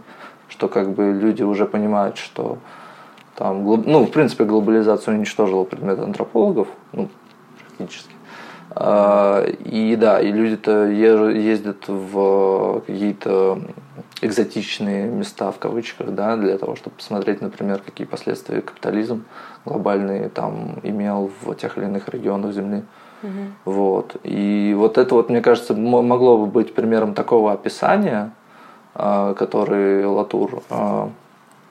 [0.60, 2.58] что как бы люди уже понимают, что
[3.36, 7.08] там, ну, в принципе, глобализация уничтожила предметы антропологов, ну,
[7.78, 8.14] практически.
[8.72, 13.62] А, и да, и люди-то ездят в какие-то
[14.22, 19.24] экзотичные места в кавычках, да, для того, чтобы посмотреть, например, какие последствия капитализм
[19.64, 22.84] глобальный там имел в тех или иных регионах Земли.
[23.24, 23.72] Угу.
[23.72, 24.18] Вот.
[24.24, 28.34] И вот это вот, мне кажется, могло бы быть примером такого описания,
[29.38, 31.10] который Латур а,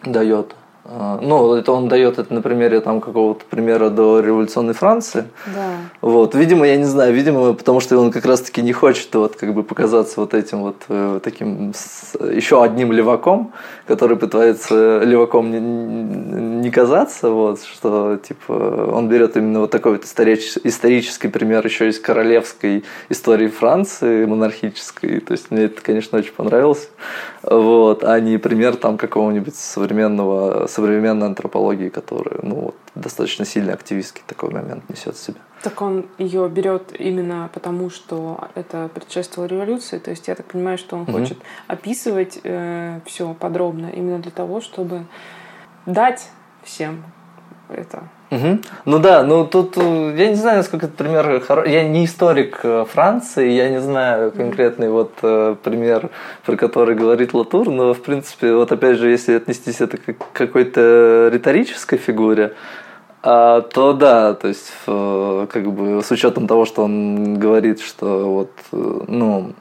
[0.05, 0.55] дает
[0.89, 5.25] ну, это он дает это на примере там какого-то примера до революционной Франции.
[5.47, 5.71] Да.
[6.01, 9.53] Вот, видимо, я не знаю, видимо, потому что он как раз-таки не хочет вот как
[9.53, 11.73] бы показаться вот этим вот э, таким
[12.33, 13.53] еще одним леваком,
[13.87, 18.53] который пытается леваком не, не казаться, вот, что типа
[18.93, 25.21] он берет именно вот такой вот исторический, исторический пример еще из королевской истории Франции, монархической,
[25.21, 26.89] то есть мне это, конечно, очень понравилось,
[27.43, 34.23] вот, а не пример там какого-нибудь современного современной антропологии, которая ну, вот, достаточно сильный активистский
[34.27, 35.41] такой момент несет в себе.
[35.63, 39.99] Так он ее берет именно потому, что это предшествовало революции.
[39.99, 41.13] То есть я так понимаю, что он mm-hmm.
[41.13, 45.07] хочет описывать э, все подробно именно для того, чтобы
[45.87, 46.29] дать
[46.63, 47.03] всем
[47.69, 48.59] это Угу.
[48.85, 51.73] Ну да, ну тут э, я не знаю, насколько этот пример хороший.
[51.73, 56.11] Я не историк э, Франции, я не знаю конкретный вот э, пример,
[56.45, 61.31] про который говорит Латур, но в принципе, вот опять же, если отнестись это к какой-то
[61.33, 62.53] риторической фигуре,
[63.23, 68.51] а, то да, то есть как бы с учетом того, что он говорит, что вот,
[69.09, 69.55] ну,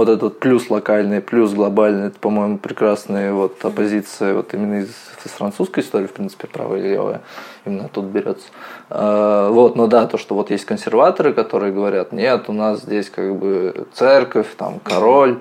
[0.00, 4.88] вот этот плюс локальный, плюс глобальный, это, по-моему, прекрасная вот оппозиция вот именно из,
[5.26, 7.20] из французской истории, в принципе, правая и левая,
[7.66, 8.46] именно тут берется.
[8.88, 13.10] А, вот, но да, то, что вот есть консерваторы, которые говорят, нет, у нас здесь
[13.10, 15.40] как бы церковь, там король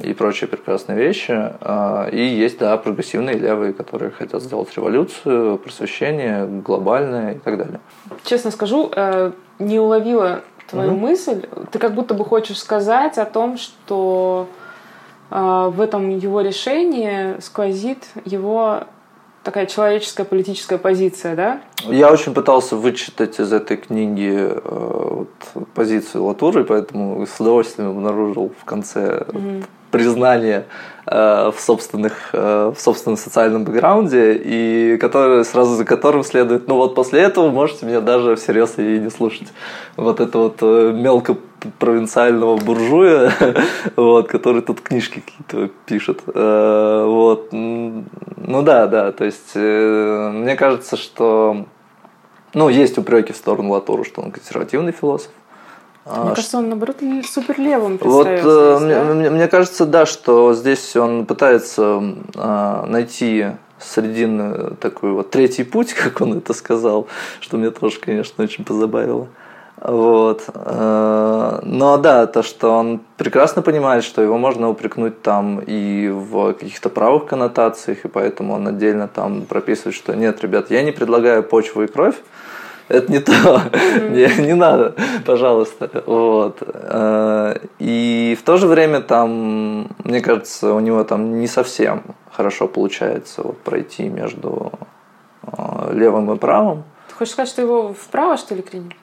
[0.00, 1.32] и прочие прекрасные вещи.
[1.32, 7.80] А, и есть, да, прогрессивные левые, которые хотят сделать революцию, просвещение глобальное и так далее.
[8.22, 11.00] Честно скажу, э, не уловила твою угу.
[11.00, 11.42] мысль.
[11.70, 14.48] Ты как будто бы хочешь сказать о том, что
[15.30, 18.84] э, в этом его решении сквозит его
[19.42, 21.60] такая человеческая политическая позиция, да?
[21.84, 28.52] Я очень пытался вычитать из этой книги э, вот, позицию Латуры, поэтому с удовольствием обнаружил
[28.60, 29.64] в конце mm-hmm.
[29.90, 30.66] Признание
[31.06, 36.76] э, в, собственных, э, в собственном социальном бэкграунде, и который, сразу за которым следует, ну
[36.76, 39.48] вот после этого можете меня даже всерьез и не слушать.
[39.96, 41.36] Вот это вот э, мелко
[41.78, 43.32] провинциального буржуя,
[43.96, 46.20] вот, который тут книжки какие-то пишет.
[46.24, 47.48] Вот.
[47.52, 51.66] Ну да, да, то есть мне кажется, что
[52.54, 55.30] ну, есть упреки в сторону Латуру, что он консервативный философ.
[56.08, 56.96] А, мне кажется, он, наоборот,
[57.30, 59.04] супер левым Вот э, мне, да?
[59.04, 62.02] мне, мне кажется, да, что здесь он пытается
[62.34, 63.46] э, найти
[63.78, 67.08] срединный такой вот третий путь, как он это сказал,
[67.40, 69.28] что мне тоже, конечно, очень позабавило.
[69.80, 70.44] Вот.
[70.54, 76.54] Э, но да, то, что он прекрасно понимает, что его можно упрекнуть там и в
[76.54, 81.42] каких-то правых коннотациях, и поэтому он отдельно там прописывает, что нет, ребят, я не предлагаю
[81.42, 82.16] почву и кровь,
[82.88, 83.32] это не то,
[84.10, 84.94] не, не надо,
[85.26, 85.90] пожалуйста.
[86.06, 86.62] Вот.
[86.62, 92.68] Э, и в то же время там, мне кажется, у него там не совсем хорошо
[92.68, 94.72] получается вот пройти между
[95.42, 96.84] э, левым и правым.
[97.08, 98.94] Ты хочешь сказать, что его вправо, что ли, клинит?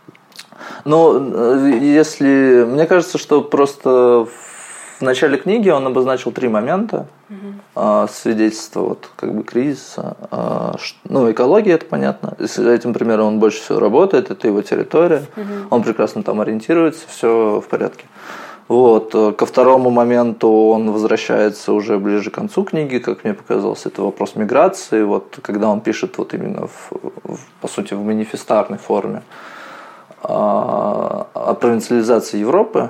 [0.85, 2.65] Ну, если...
[2.65, 3.89] Мне кажется, что просто
[4.25, 4.54] в
[5.01, 8.07] начале книги он обозначил три момента угу.
[8.07, 10.15] свидетельства вот, как бы кризиса.
[10.31, 12.35] А, ну, экология, это понятно.
[12.39, 15.23] С этим примером он больше всего работает, это его территория.
[15.35, 15.67] Угу.
[15.71, 18.05] Он прекрасно там ориентируется, все в порядке.
[18.67, 19.11] Вот.
[19.11, 24.35] Ко второму моменту он возвращается уже ближе к концу книги, как мне показалось, это вопрос
[24.35, 25.03] миграции.
[25.03, 29.21] Вот, когда он пишет вот именно, в, в, по сути, в манифестарной форме
[30.23, 32.89] о провинциализации Европы,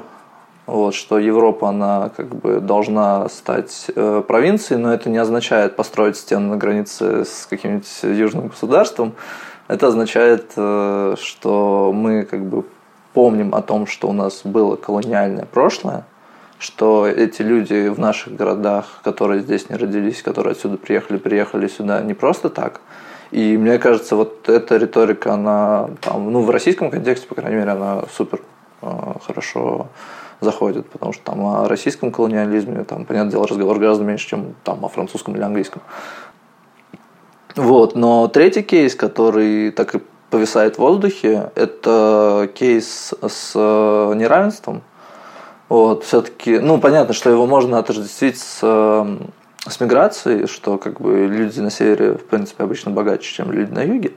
[0.65, 6.17] вот, что Европа, она как бы должна стать э, провинцией, но это не означает построить
[6.17, 9.13] стену на границе с каким-нибудь южным государством.
[9.67, 12.63] Это означает, э, что мы как бы
[13.13, 16.03] помним о том, что у нас было колониальное прошлое,
[16.57, 22.01] что эти люди в наших городах, которые здесь не родились, которые отсюда приехали, приехали сюда
[22.01, 22.81] не просто так,
[23.31, 27.71] и мне кажется, вот эта риторика, она там, ну, в российском контексте, по крайней мере,
[27.71, 28.41] она супер
[28.81, 28.87] э,
[29.25, 29.87] хорошо
[30.41, 34.83] заходит, потому что там о российском колониализме, там, понятное дело, разговор гораздо меньше, чем там
[34.85, 35.81] о французском или английском.
[37.55, 44.81] Вот, но третий кейс, который так и повисает в воздухе, это кейс с э, неравенством.
[45.69, 48.61] Вот, все-таки, ну, понятно, что его можно отождествить с
[49.67, 53.81] с миграцией, что как бы люди на севере, в принципе, обычно богаче, чем люди на
[53.81, 54.11] юге.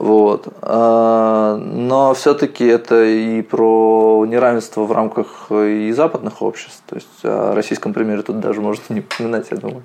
[0.00, 0.48] Вот.
[0.62, 6.82] А, но все-таки это и про неравенство в рамках и западных обществ.
[6.86, 9.82] То есть о российском примере тут даже можно не упоминать, я думаю.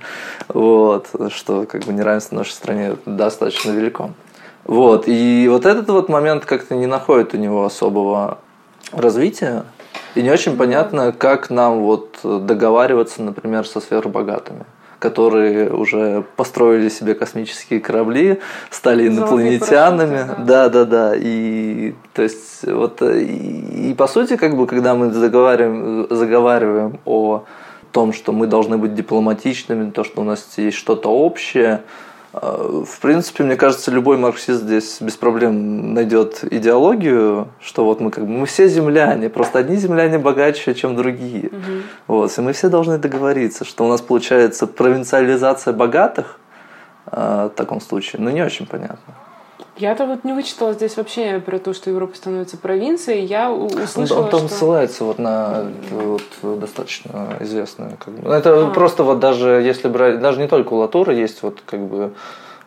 [0.48, 1.10] Вот.
[1.34, 4.12] Что как бы неравенство в нашей стране достаточно велико.
[4.64, 5.04] Вот.
[5.08, 8.38] И вот этот вот момент как-то не находит у него особого
[8.94, 9.66] развития.
[10.16, 14.66] И не очень понятно, как нам вот договариваться, например, со сверхбогатыми
[15.06, 18.40] которые уже построили себе космические корабли,
[18.72, 20.26] стали инопланетянами.
[20.48, 21.14] Да, да, да.
[21.16, 27.44] И то есть вот и, и по сути, как бы, когда мы заговариваем, заговариваем о
[27.92, 31.82] том, что мы должны быть дипломатичными, то, что у нас есть что-то общее,
[32.42, 38.26] в принципе, мне кажется, любой марксист здесь без проблем найдет идеологию, что вот мы как
[38.26, 41.48] бы мы все земляне, просто одни земляне богаче, чем другие.
[41.48, 41.72] Угу.
[42.08, 46.40] Вот, и мы все должны договориться, что у нас получается провинциализация богатых
[47.12, 49.14] э, в таком случае, но не очень понятно.
[49.78, 53.26] Я-то вот не вычитала здесь вообще про то, что Европа становится провинцией.
[53.26, 54.58] Я услышала, Он, он там что...
[54.58, 57.98] ссылается вот на вот, достаточно известную.
[58.00, 58.32] Как бы.
[58.34, 58.70] Это а.
[58.70, 62.14] просто вот даже если брать, даже не только у Латура есть вот как бы...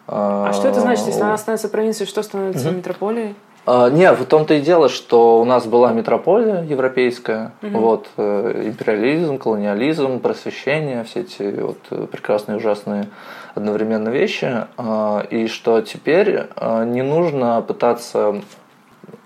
[0.07, 2.77] А, а что это значит, если она становится провинцией, что становится угу.
[2.77, 3.35] метрополией?
[3.71, 7.79] А, нет, в том-то и дело, что у нас была метрополия европейская, угу.
[7.79, 13.09] вот, э, империализм, колониализм, просвещение, все эти вот э, прекрасные, ужасные
[13.55, 18.43] одновременно вещи, а, и что теперь а, не нужно пытаться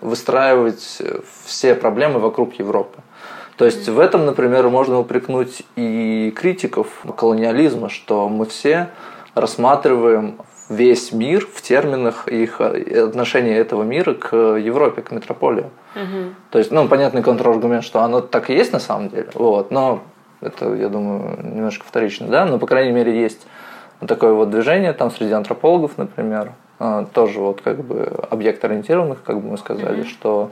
[0.00, 1.02] выстраивать
[1.44, 3.00] все проблемы вокруг Европы.
[3.56, 8.88] То есть в этом, например, можно упрекнуть и критиков колониализма, что мы все
[9.34, 15.66] рассматриваем весь мир в терминах их отношения этого мира к Европе, к метрополии.
[15.94, 16.34] Угу.
[16.50, 20.02] То есть, ну, понятный контраргумент, что оно так и есть на самом деле, вот, но
[20.40, 23.46] это, я думаю, немножко вторично, да, но, по крайней мере, есть
[24.06, 29.40] такое вот движение там среди антропологов, например, а, тоже вот как бы объект ориентированных, как
[29.40, 30.08] бы мы сказали, mm-hmm.
[30.08, 30.50] что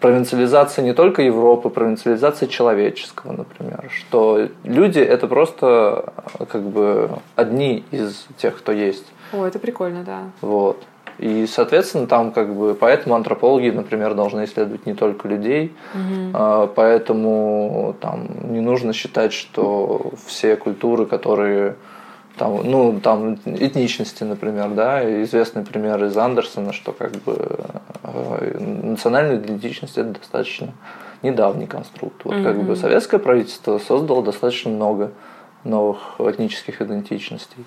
[0.00, 6.12] провинциализация не только Европы, провинциализация человеческого, например, что люди это просто
[6.48, 9.06] как бы одни из тех, кто есть.
[9.32, 10.20] О, это прикольно, да.
[10.40, 10.78] Вот.
[11.18, 16.68] И, соответственно, там как бы поэтому антропологи, например, должны исследовать не только людей, угу.
[16.76, 21.74] поэтому там не нужно считать, что все культуры, которые
[22.38, 27.36] там, ну, там этничности, например, да, известный пример из Андерсона, что как бы
[28.02, 30.72] э, национальная идентичность это достаточно
[31.22, 32.24] недавний конструкт.
[32.24, 32.44] Вот mm-hmm.
[32.44, 35.10] как бы советское правительство создало достаточно много
[35.64, 37.64] новых этнических идентичностей.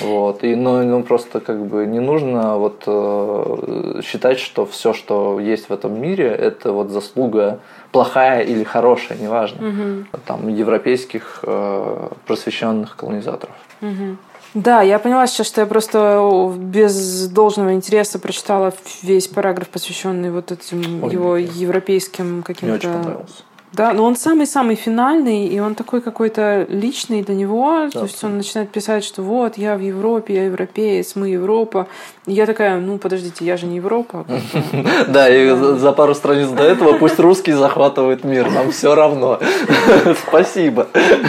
[0.00, 0.42] Вот.
[0.42, 5.68] И, ну, ну, просто как бы не нужно вот э, считать, что все, что есть
[5.68, 7.60] в этом мире, это вот заслуга
[7.92, 10.20] плохая или хорошая, неважно, угу.
[10.26, 13.54] там европейских э, просвещенных колонизаторов.
[13.80, 14.16] Угу.
[14.54, 18.72] Да, я поняла сейчас, что я просто без должного интереса прочитала
[19.02, 22.66] весь параграф, посвященный вот этим Ой, его европейским каким-то.
[22.66, 23.42] Мне очень понравился.
[23.74, 27.88] Да, но он самый-самый финальный, и он такой какой-то личный для него.
[27.92, 31.88] Да, то есть он начинает писать, что вот, я в Европе, я европеец, мы Европа.
[32.26, 34.26] И я такая, ну, подождите, я же не Европа.
[35.08, 39.40] Да, и за пару страниц до этого пусть русский захватывает мир, нам все равно.
[40.28, 40.86] Спасибо.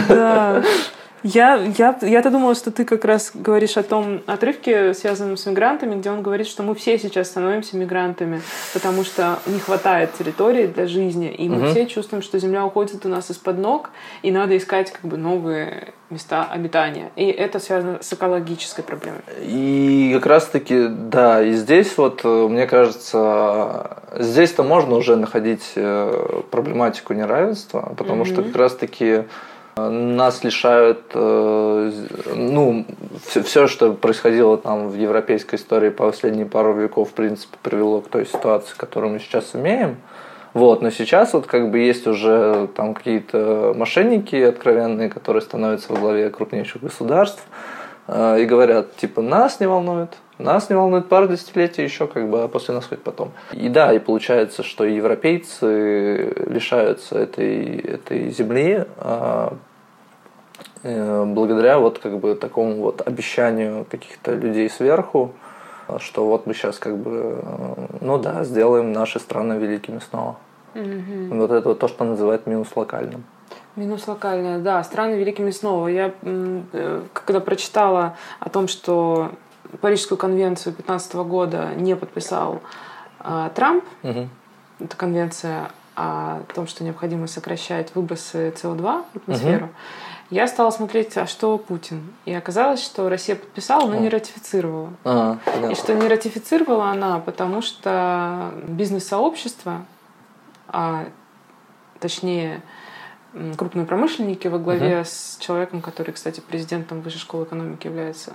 [0.08, 0.62] Да.
[1.22, 5.96] Я, я, я-то думала, что ты как раз говоришь о том отрывке, связанном с мигрантами,
[5.96, 8.42] где он говорит, что мы все сейчас становимся мигрантами,
[8.74, 11.66] потому что не хватает территории для жизни, и мы угу.
[11.68, 13.90] все чувствуем, что земля уходит у нас из-под ног,
[14.22, 17.10] и надо искать как бы новые места обитания.
[17.16, 19.22] И это связано с экологической проблемой.
[19.40, 26.42] И как раз-таки, да, и здесь вот, э, мне кажется, здесь-то можно уже находить э,
[26.50, 29.24] проблематику неравенства, потому mm что как раз-таки
[29.78, 31.92] нас лишают, э,
[32.34, 32.86] ну,
[33.26, 38.24] все, что происходило там в европейской истории последние пару веков, в принципе, привело к той
[38.24, 39.96] ситуации, которую мы сейчас имеем.
[40.54, 45.98] Вот, но сейчас вот как бы есть уже там какие-то мошенники откровенные, которые становятся во
[45.98, 47.42] главе крупнейших государств
[48.08, 52.48] и говорят, типа, нас не волнует, нас не волнует пару десятилетий еще, как бы, а
[52.48, 53.32] после нас хоть потом.
[53.52, 59.54] И да, и получается, что европейцы лишаются этой, этой земли а,
[60.82, 65.32] э, благодаря вот как бы такому вот обещанию каких-то людей сверху,
[65.98, 67.42] что вот мы сейчас как бы,
[68.00, 70.36] ну да, сделаем наши страны великими снова.
[70.74, 71.34] Угу.
[71.36, 73.24] Вот это вот то, что называют минус локальным.
[73.76, 75.88] Минус локальное, да, страны великими снова.
[75.88, 79.32] Я э, когда прочитала о том, что
[79.80, 82.62] Парижскую конвенцию 2015 года не подписал
[83.20, 83.84] э, Трамп.
[84.02, 84.28] Угу.
[84.80, 89.66] Это конвенция о том, что необходимо сокращать выбросы СО2 в атмосферу.
[89.66, 89.74] Угу.
[90.30, 92.12] Я стала смотреть, а что Путин.
[92.24, 94.90] И оказалось, что Россия подписала, но не ратифицировала.
[95.04, 95.38] А,
[95.70, 99.84] И что не ратифицировала она, потому что бизнес-сообщество,
[100.66, 101.04] а
[102.00, 102.62] точнее
[103.56, 105.04] крупные промышленники во главе угу.
[105.04, 108.34] с человеком, который, кстати, президентом Высшей школы экономики является.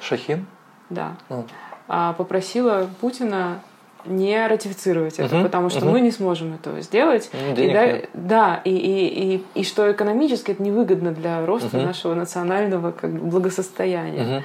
[0.00, 0.46] Шахин?
[0.90, 2.14] да, mm.
[2.14, 3.60] попросила Путина
[4.06, 5.92] не ратифицировать это, угу, потому что угу.
[5.92, 7.30] мы не сможем этого сделать.
[7.32, 8.10] Ну, денег и, да, нет.
[8.12, 11.86] да и, и, и, и что экономически это невыгодно для роста угу.
[11.86, 14.36] нашего национального как бы, благосостояния.
[14.36, 14.44] Угу.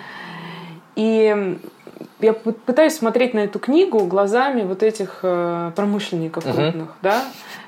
[0.95, 1.59] И
[2.19, 6.53] я пытаюсь смотреть на эту книгу глазами вот этих э, промышленников угу.
[6.53, 7.23] крупных, да,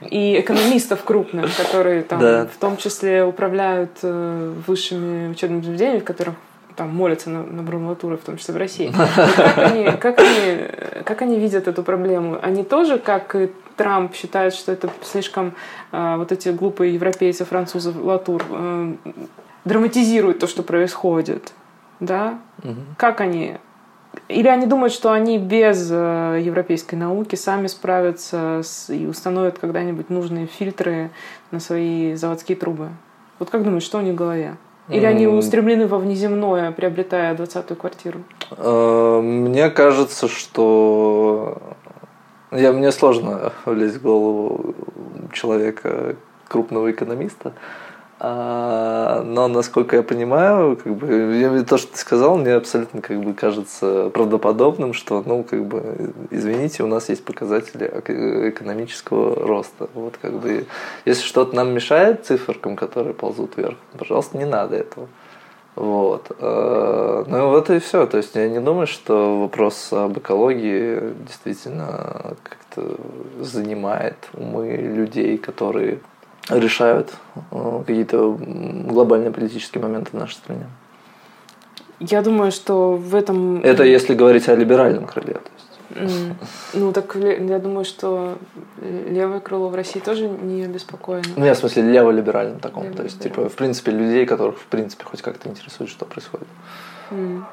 [0.10, 2.46] и экономистов крупных, которые там да.
[2.46, 6.36] в том числе управляют э, высшими учебными заведениями, в которых
[6.76, 8.94] там молятся на, на Брунватуры, в том числе в России.
[9.26, 12.40] Как они, как, они, как они видят эту проблему?
[12.42, 15.54] Они тоже, как и Трамп, считают, что это слишком
[15.92, 18.94] э, вот эти глупые европейцы, французы, Латур э,
[19.66, 21.52] драматизируют то, что происходит.
[22.00, 22.40] Да?
[22.64, 22.76] Угу.
[22.98, 23.58] Как они
[24.28, 30.10] или они думают, что они без э, европейской науки сами справятся с, и установят когда-нибудь
[30.10, 31.12] нужные фильтры
[31.52, 32.90] на свои заводские трубы?
[33.40, 34.58] Вот как думаешь, что у них в голове?
[34.90, 38.20] Или они устремлены во внеземное, приобретая двадцатую квартиру?
[38.58, 41.62] Э, мне кажется, что
[42.52, 44.76] я, мне сложно влезть в голову
[45.32, 46.16] человека,
[46.48, 47.54] крупного экономиста.
[48.24, 53.34] А, но, насколько я понимаю, как бы, то, что ты сказал, мне абсолютно как бы
[53.34, 57.88] кажется правдоподобным, что, ну, как бы, извините, у нас есть показатели
[58.50, 59.90] экономического роста.
[59.96, 60.68] Вот, как бы,
[61.06, 65.08] если что-то нам мешает циферкам, которые ползут вверх, пожалуйста, не надо этого.
[65.76, 66.32] Вот.
[66.40, 68.06] А, ну вот и все.
[68.06, 72.98] То есть я не думаю, что вопрос об экологии действительно как-то
[73.40, 76.02] занимает умы людей, которые
[76.50, 77.14] решают
[77.52, 80.66] э, какие-то глобальные политические моменты в нашей стране.
[82.00, 83.62] Я думаю, что в этом...
[83.62, 85.34] Это если говорить о либеральном крыле.
[85.34, 85.72] То есть.
[86.74, 88.38] Ну, так я думаю, что
[88.82, 91.28] левое крыло в России тоже не обеспокоено.
[91.36, 92.94] Ну, я в смысле лево-либеральном таком.
[92.94, 96.48] То есть, типа, в принципе, людей, которых, в принципе, хоть как-то интересует, что происходит.
[97.12, 97.44] Mm.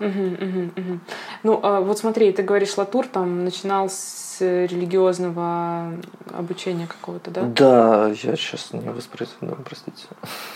[0.00, 0.98] Угу, угу, угу.
[1.42, 5.92] Ну, а вот смотри, ты говоришь, Латур там начинал с религиозного
[6.32, 7.42] обучения какого-то, да?
[7.42, 10.06] Да, я сейчас не воспроизведу, простите.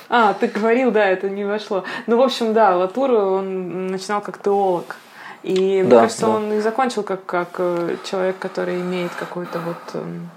[0.09, 1.85] А, ты говорил, да, это не вошло.
[2.07, 4.97] Ну, в общем, да, Латур, он начинал как теолог.
[5.43, 6.33] И мне кажется, да.
[6.33, 10.31] он и закончил как, как э, человек, который имеет какую-то вот эм,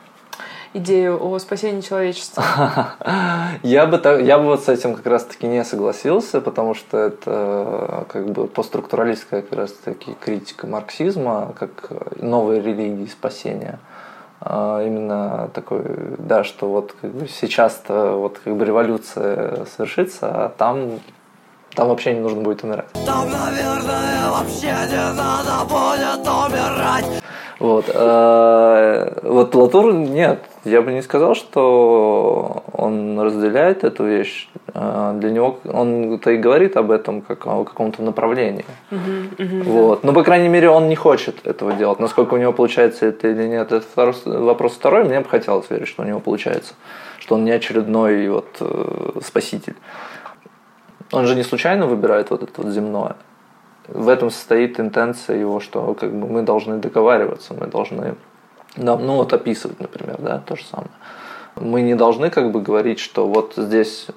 [0.73, 2.43] идею о спасении человечества?
[3.63, 8.05] Я бы, так, я бы вот с этим как раз-таки не согласился, потому что это
[8.09, 11.89] как бы постструктуралистская как раз-таки критика марксизма как
[12.21, 13.79] новой религии спасения.
[14.39, 15.83] А именно такой,
[16.19, 20.99] да, что вот как бы сейчас-то вот как бы революция совершится, а там
[21.77, 22.87] там вообще не нужно будет умирать.
[23.05, 27.23] Там, наверное, вообще не надо будет умирать.
[27.59, 27.89] Вот.
[27.91, 34.47] Э, вот Латур нет, я бы не сказал, что он разделяет эту вещь.
[34.73, 38.65] Э, для него он-то и говорит об этом как о каком-то направлении.
[38.91, 40.03] Uh-huh, uh-huh, вот.
[40.03, 41.99] Но, по крайней мере, он не хочет этого делать.
[41.99, 45.03] Насколько у него получается это или нет, это второй, вопрос второй.
[45.05, 46.75] Мне бы хотелось верить, что у него получается.
[47.17, 49.75] Что он не очередной вот, э, спаситель.
[51.11, 53.15] Он же не случайно выбирает вот это вот земное
[53.87, 58.15] в этом состоит интенция его, что как бы мы должны договариваться, мы должны,
[58.75, 60.91] ну вот описывать, например, да, то же самое.
[61.55, 64.07] Мы не должны как бы говорить, что вот здесь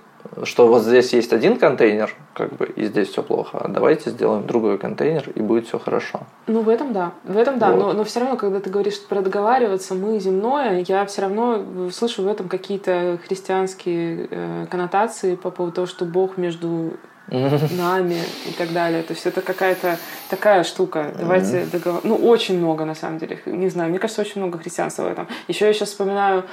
[0.45, 4.47] что вот здесь есть один контейнер, как бы, и здесь все плохо, а давайте сделаем
[4.47, 6.21] другой контейнер, и будет все хорошо.
[6.47, 7.13] Ну, в этом да.
[7.25, 7.73] В этом да.
[7.73, 7.79] Вот.
[7.79, 12.23] Но, но все равно, когда ты говоришь про договариваться, мы земное, я все равно слышу
[12.23, 16.93] в этом какие-то христианские э, коннотации по поводу того, что Бог между
[17.31, 19.03] нами и так далее.
[19.03, 21.13] То есть это какая-то такая штука.
[21.19, 22.01] Давайте договор...
[22.05, 23.41] Ну, очень много, на самом деле.
[23.47, 25.29] Не знаю, мне кажется, очень много христианства в этом.
[25.49, 26.45] Еще я сейчас вспоминаю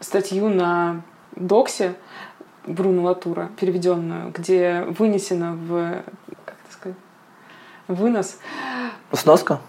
[0.00, 1.02] статью на
[1.36, 1.94] Доксе
[2.66, 6.02] Бруно Латура, переведенную, где вынесено в...
[6.44, 6.98] Как это сказать?
[7.88, 8.38] Вынос.
[9.12, 9.60] Сноска?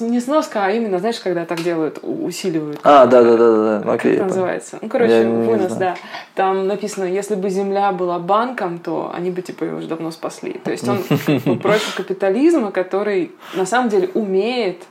[0.00, 2.80] Не сноска, а именно, знаешь, когда так делают, усиливают.
[2.82, 3.92] А, да, да, да, да, да.
[3.92, 4.12] Окей.
[4.12, 4.78] Как это называется?
[4.80, 5.96] Ну, короче, вынос, да.
[6.34, 10.54] Там написано, если бы земля была банком, то они бы типа его уже давно спасли.
[10.64, 11.02] То есть он
[11.58, 14.84] против капитализма, который на самом деле умеет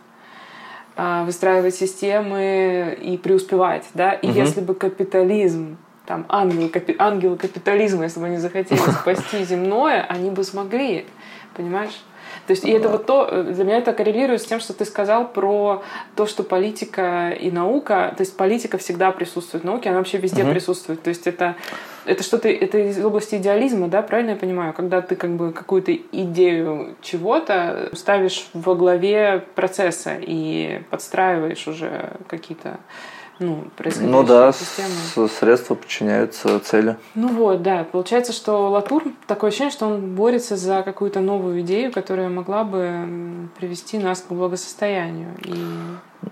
[0.95, 4.13] а, выстраивать системы и преуспевать, да.
[4.13, 10.05] И если бы капитализм там ангелы, капи, ангелы капитализма, если бы они захотели спасти земное,
[10.09, 11.05] они бы смогли,
[11.55, 12.01] понимаешь?
[12.47, 14.85] То есть, и это вот то, э, для меня это коррелирует с тем, что ты
[14.85, 15.83] сказал про
[16.15, 20.43] то, что политика и наука, то есть политика всегда присутствует в науке, она вообще везде
[20.43, 20.51] угу.
[20.51, 21.03] присутствует.
[21.03, 21.57] То есть это,
[22.05, 24.73] это что-то, это из области идеализма, да, правильно я понимаю?
[24.73, 32.79] Когда ты как бы какую-то идею чего-то ставишь во главе процесса и подстраиваешь уже какие-то
[33.39, 33.63] ну,
[34.01, 35.27] Ну да, системы.
[35.29, 36.97] средства подчиняются цели.
[37.15, 37.85] Ну вот, да.
[37.91, 43.49] Получается, что Латур, такое ощущение, что он борется за какую-то новую идею, которая могла бы
[43.57, 45.55] привести нас к благосостоянию и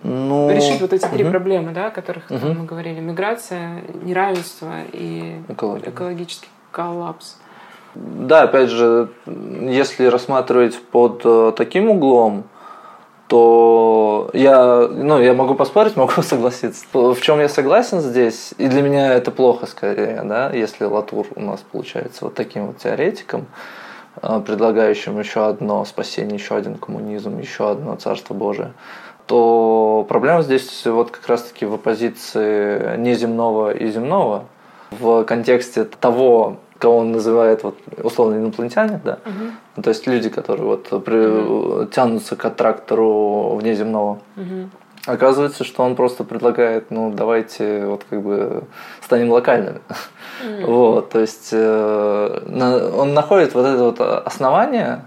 [0.03, 1.31] ну, решить вот эти три угу.
[1.31, 2.47] проблемы, да, о которых угу.
[2.47, 2.99] мы говорили.
[2.99, 5.89] Миграция, неравенство и Экология.
[5.89, 7.37] экологический коллапс.
[7.95, 12.43] Да, опять же, если рассматривать под э, таким углом,
[13.27, 16.85] то я, ну, я могу поспорить, могу согласиться.
[16.93, 21.41] В чем я согласен здесь, и для меня это плохо скорее, да, если Латур у
[21.41, 23.47] нас получается вот таким вот теоретиком,
[24.21, 28.73] э, предлагающим еще одно спасение, еще один коммунизм, еще одно Царство Божие,
[29.27, 34.45] то проблема здесь вот как раз-таки в оппозиции неземного и земного,
[34.91, 39.81] в контексте того, кого он называет вот условно инопланетяне, да, угу.
[39.81, 41.85] то есть люди, которые вот при, угу.
[41.85, 44.19] тянутся к аттрактору внеземного.
[44.37, 44.69] Угу.
[45.07, 48.63] Оказывается, что он просто предлагает, ну давайте вот как бы
[49.01, 49.79] станем локальными.
[50.43, 50.65] Mm.
[50.65, 55.01] Вот, то есть э, на, он находит вот это вот основание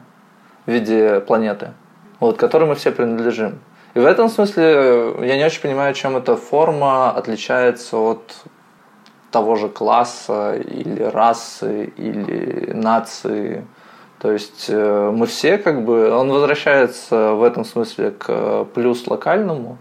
[0.66, 1.72] в виде планеты,
[2.20, 3.58] вот, которой мы все принадлежим.
[3.94, 8.22] И в этом смысле я не очень понимаю, чем эта форма отличается от
[9.30, 13.64] того же класса или расы или нации.
[14.18, 19.78] То есть э, мы все как бы, он возвращается в этом смысле к плюс локальному,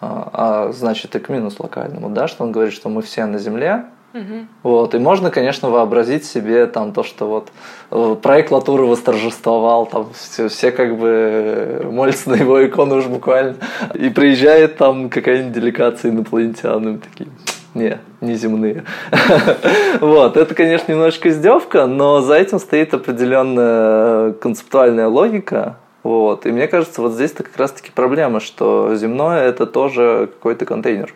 [0.00, 3.38] а, а значит и к минус локальному, да, что он говорит, что мы все на
[3.38, 3.86] Земле,
[4.16, 4.46] Угу.
[4.62, 7.48] Вот, и можно, конечно, вообразить себе там то, что вот
[7.90, 13.56] э, проект Латуры восторжествовал, там все, все как бы молятся на его икону уж буквально,
[13.94, 17.28] и приезжает там какая-нибудь делегация инопланетян, и такие,
[17.76, 18.84] не, не земные.
[20.00, 26.46] вот, это, конечно, немножечко издевка, но за этим стоит определенная концептуальная логика, Вот.
[26.46, 31.12] И мне кажется, вот здесь-то как раз-таки проблема, что земное это тоже какой-то контейнер.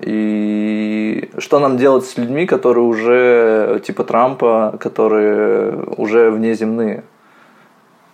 [0.00, 7.04] И что нам делать с людьми, которые уже типа Трампа, которые уже внеземные?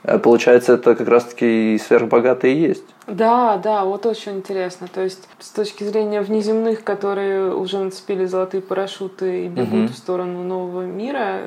[0.05, 2.85] Э, получается, это как раз-таки и сверхбогатые есть.
[3.07, 4.89] Да, да, вот очень интересно.
[4.93, 9.93] То есть с точки зрения внеземных, которые уже нацепили золотые парашюты и бегут угу.
[9.93, 11.41] в сторону нового мира,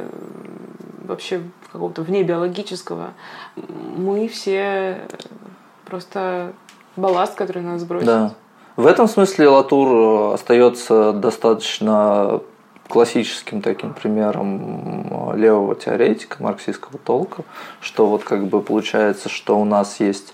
[1.03, 1.41] вообще
[1.71, 3.13] какого-то вне биологического,
[3.97, 5.01] мы все
[5.85, 6.53] просто
[6.95, 8.07] балласт, который нас сбросит.
[8.07, 8.33] Да.
[8.75, 12.41] В этом смысле Латур остается достаточно
[12.87, 17.43] классическим таким примером левого теоретика марксистского толка,
[17.81, 20.33] что вот как бы получается, что у нас есть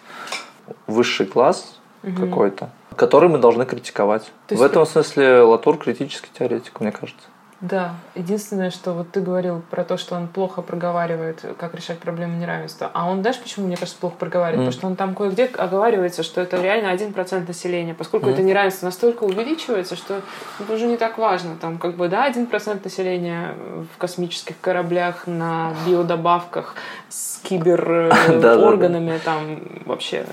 [0.87, 2.15] высший класс угу.
[2.15, 4.31] какой-то, который мы должны критиковать.
[4.49, 7.27] В этом смысле Латур критический теоретик, мне кажется.
[7.61, 12.35] Да, единственное, что вот ты говорил про то, что он плохо проговаривает, как решать проблему
[12.37, 12.89] неравенства.
[12.91, 14.61] А он, знаешь, почему, мне кажется, плохо проговаривает?
[14.61, 14.65] Mm.
[14.65, 18.33] Потому что он там кое-где оговаривается, что это реально один процент населения, поскольку mm.
[18.33, 20.21] это неравенство настолько увеличивается, что
[20.59, 21.55] это уже не так важно.
[21.55, 23.53] Там как бы, да, один процент населения
[23.93, 26.73] в космических кораблях, на биодобавках,
[27.09, 30.25] с киберорганами, там вообще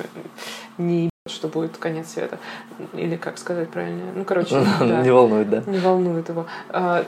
[0.78, 2.38] не что будет конец света.
[2.94, 4.02] Или как сказать правильно?
[4.14, 5.02] Ну, короче, да.
[5.02, 5.62] Не волнует, да.
[5.66, 6.46] Не волнует его.
[6.70, 7.04] А,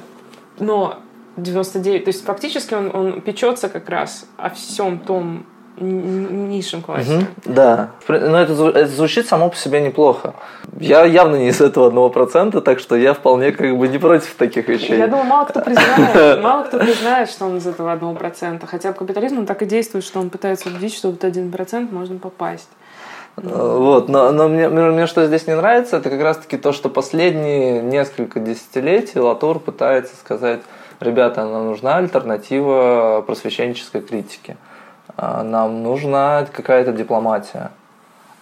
[0.59, 0.99] но
[1.37, 5.47] 99, то есть фактически он, он печется как раз о всем том
[5.81, 7.17] низшем классе.
[7.17, 7.91] Угу, да.
[8.09, 10.35] Но это, это звучит само по себе неплохо.
[10.79, 14.35] Я явно не из этого одного процента, так что я вполне как бы не против
[14.35, 14.99] таких вещей.
[14.99, 18.67] Я думаю, мало кто признает, мало кто признает, что он из этого одного процента.
[18.67, 22.19] Хотя капитализм он так и действует, что он пытается убедить, что вот один процент можно
[22.19, 22.69] попасть.
[23.37, 27.81] Вот, но, но мне, мне что здесь не нравится, это как раз-таки то, что последние
[27.81, 30.61] несколько десятилетий Латур пытается сказать,
[31.01, 34.57] ребята, нам нужна альтернатива просвещенческой критике,
[35.17, 37.71] а, нам нужна какая-то дипломатия.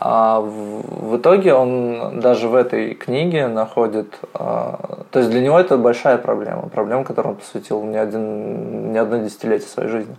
[0.01, 5.59] А в, в итоге он даже в этой книге находит, а, то есть для него
[5.59, 10.16] это большая проблема, проблема, которую он посвятил не, один, не одно десятилетие своей жизни.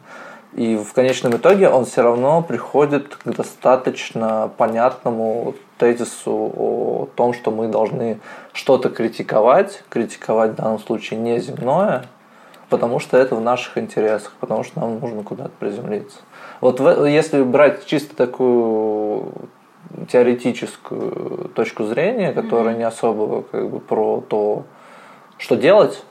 [0.53, 7.51] И в конечном итоге он все равно приходит к достаточно понятному тезису о том, что
[7.51, 8.19] мы должны
[8.53, 12.05] что-то критиковать, критиковать в данном случае не земное,
[12.69, 16.17] потому что это в наших интересах, потому что нам нужно куда-то приземлиться.
[16.61, 19.31] Вот в, если брать чисто такую
[20.11, 22.77] теоретическую точку зрения, которая mm-hmm.
[22.77, 24.63] не особо как бы про то,
[25.37, 26.03] что делать,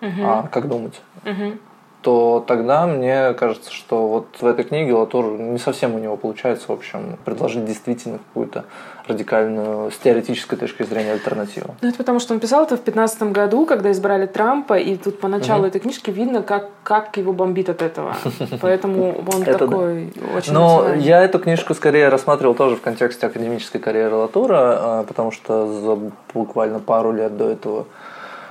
[0.00, 0.24] mm-hmm.
[0.24, 1.00] а как думать.
[1.24, 1.58] Mm-hmm
[2.04, 6.66] то тогда мне кажется, что вот в этой книге Латур не совсем у него получается,
[6.68, 8.66] в общем, предложить действительно какую-то
[9.08, 11.74] радикальную с теоретической точки зрения альтернативу.
[11.80, 15.18] Ну, это потому, что он писал это в 2015 году, когда избрали Трампа, и тут
[15.18, 15.68] по началу угу.
[15.68, 18.16] этой книжки видно, как, как его бомбит от этого.
[18.60, 24.16] Поэтому он такой очень Но я эту книжку скорее рассматривал тоже в контексте академической карьеры
[24.16, 25.98] Латура, а, потому что за
[26.34, 27.86] буквально пару лет до этого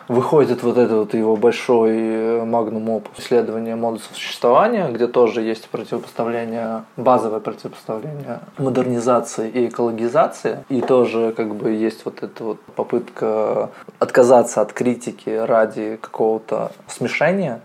[0.07, 6.83] выходит вот этот вот его большой магнум опус исследования модусов существования, где тоже есть противопоставление,
[6.97, 10.63] базовое противопоставление модернизации и экологизации.
[10.69, 17.61] И тоже как бы есть вот эта вот попытка отказаться от критики ради какого-то смешения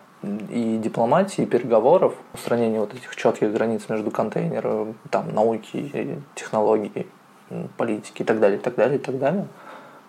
[0.51, 7.07] и дипломатии, и переговоров, устранения вот этих четких границ между контейнером, там, науки, технологии,
[7.76, 9.47] политики и так далее, и так далее, и так далее.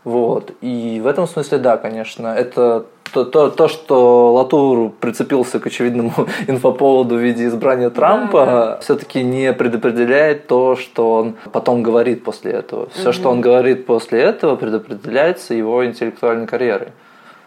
[0.04, 0.52] Вот.
[0.62, 6.14] И в этом смысле, да, конечно, это то, то, то, что Латур прицепился к очевидному
[6.48, 8.78] инфоповоду в виде избрания Трампа, да, да.
[8.80, 12.90] все-таки не предопределяет то, что он потом говорит после этого.
[12.94, 13.14] Все, угу.
[13.14, 16.90] что он говорит после этого, предопределяется его интеллектуальной карьерой.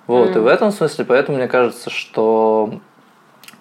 [0.07, 0.39] Вот, угу.
[0.41, 2.75] и в этом смысле, поэтому мне кажется, что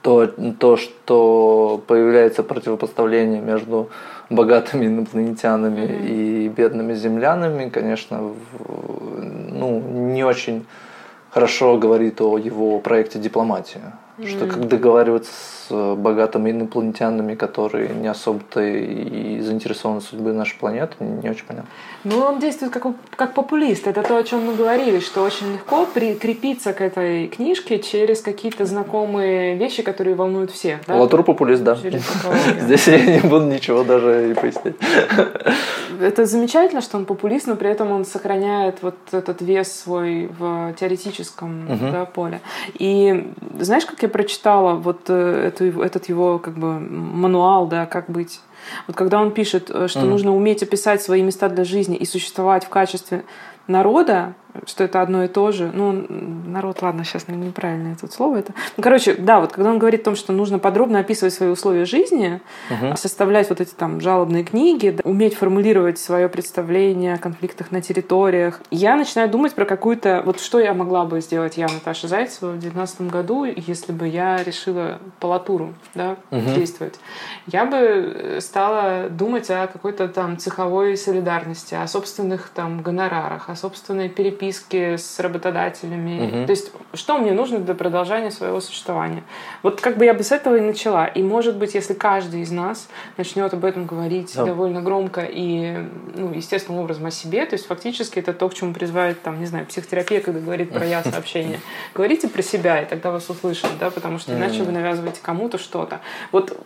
[0.01, 0.27] то,
[0.57, 3.89] то, что появляется противопоставление между
[4.31, 6.45] богатыми инопланетянами mm-hmm.
[6.45, 10.65] и бедными землянами, конечно, ну, не очень
[11.29, 13.93] хорошо говорит о его проекте «Дипломатия».
[14.17, 14.27] Mm-hmm.
[14.27, 20.95] Что как договариваться с богатыми инопланетянами, которые не особо-то и заинтересованы в судьбе нашей планеты,
[20.99, 21.69] не очень понятно.
[22.03, 22.83] Ну, он действует как,
[23.15, 23.87] как популист.
[23.87, 28.65] Это то, о чем мы говорили, что очень легко прикрепиться к этой книжке через какие-то
[28.65, 30.79] знакомые вещи, которые волнуют всех.
[30.87, 30.95] Да?
[30.95, 31.75] Латур популист, да.
[32.59, 34.75] Здесь я не буду ничего даже и пояснять.
[36.01, 40.73] Это замечательно, что он популист, но при этом он сохраняет вот этот вес свой в
[40.79, 41.91] теоретическом угу.
[41.91, 42.41] да, поле.
[42.79, 48.41] И знаешь, как я прочитала вот э, этот его как бы мануал, да, как быть
[48.87, 50.05] вот когда он пишет, э, что mm.
[50.05, 53.23] нужно уметь описать свои места для жизни и существовать в качестве
[53.67, 54.33] народа,
[54.65, 55.71] что это одно и то же.
[55.73, 56.05] Ну,
[56.45, 58.53] народ, ладно, сейчас неправильно это слово это.
[58.77, 61.85] Ну, короче, да, вот когда он говорит о том, что нужно подробно описывать свои условия
[61.85, 62.95] жизни, угу.
[62.95, 68.95] составлять вот эти там жалобные книги, уметь формулировать свое представление о конфликтах на территориях, я
[68.95, 70.21] начинаю думать про какую-то...
[70.25, 74.43] Вот что я могла бы сделать я, Наташа Зайцева, в 2019 году, если бы я
[74.43, 76.41] решила по латуру да, угу.
[76.55, 76.99] действовать.
[77.47, 84.09] Я бы стала думать о какой-то там цеховой солидарности, о собственных там гонорарах, о собственной
[84.09, 86.25] переписке переписки с работодателями.
[86.25, 86.45] Угу.
[86.45, 89.23] То есть, что мне нужно для продолжения своего существования.
[89.63, 91.05] Вот как бы я бы с этого и начала.
[91.05, 94.45] И, может быть, если каждый из нас начнет об этом говорить да.
[94.45, 95.77] довольно громко и,
[96.15, 99.45] ну, естественным образом о себе, то есть, фактически, это то, к чему призывает, там, не
[99.45, 101.59] знаю, психотерапия, когда говорит про я-сообщение.
[101.93, 105.99] Говорите про себя, и тогда вас услышат, да, потому что иначе вы навязываете кому-то что-то.
[106.31, 106.57] Вот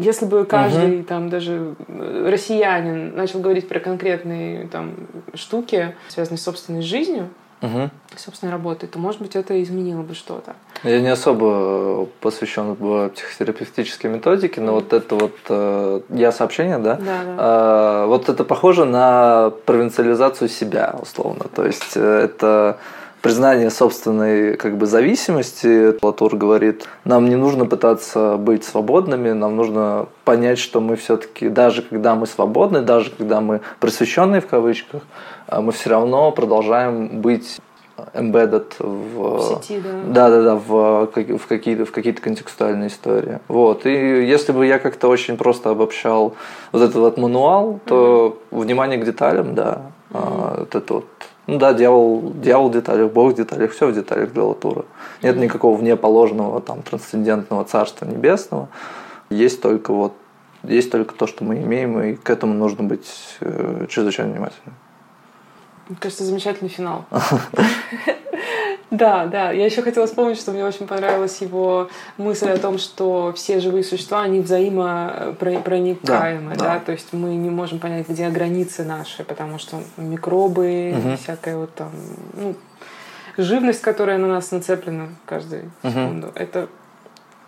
[0.00, 4.94] если бы каждый, там, даже россиянин начал говорить про конкретные, там,
[5.34, 7.28] штуки, связанные с собственной собственной жизнью,
[7.62, 7.90] угу.
[8.16, 10.54] собственной работой, то, может быть, это изменило бы что-то.
[10.84, 16.96] Я не особо посвящен в психотерапевтической методике, но вот это вот э, я сообщение, да,
[16.96, 18.02] да, да.
[18.02, 21.46] Э, вот это похоже на провинциализацию себя, условно.
[21.54, 22.78] То есть э, это
[23.22, 25.96] признание собственной как бы зависимости.
[26.00, 31.82] Латур говорит, нам не нужно пытаться быть свободными, нам нужно понять, что мы все-таки, даже
[31.82, 37.58] когда мы свободны, даже когда мы просвещенные в кавычках, а мы все равно продолжаем быть
[38.14, 39.90] embedded в, в сети, да.
[40.06, 43.40] Да, да, да, в, в какие-то в какие-то контекстуальные истории.
[43.48, 43.86] Вот.
[43.86, 43.90] И
[44.26, 46.34] если бы я как-то очень просто обобщал
[46.72, 48.60] вот этот вот мануал, то mm-hmm.
[48.60, 50.58] внимание к деталям, да, mm-hmm.
[50.60, 51.06] вот это вот
[51.46, 54.84] ну да, дьявол, дьявол в деталях, Бог в деталях, все в деталях для Латура.
[55.22, 58.68] Нет никакого внеположенного там трансцендентного царства небесного.
[59.30, 60.12] Есть только вот
[60.64, 63.08] есть только то, что мы имеем, и к этому нужно быть
[63.40, 64.74] э, чрезвычайно внимательным.
[65.88, 67.04] Мне кажется, замечательный финал.
[68.90, 69.50] Да, да.
[69.50, 73.82] Я еще хотела вспомнить, что мне очень понравилась его мысль о том, что все живые
[73.82, 76.74] существа, они взаимопроникаемы, да, да.
[76.74, 76.80] да?
[76.80, 81.16] То есть мы не можем понять, где границы наши, потому что микробы, угу.
[81.16, 81.90] всякая вот там,
[82.34, 82.54] ну,
[83.36, 85.90] живность, которая на нас нацеплена каждую угу.
[85.90, 86.68] секунду, это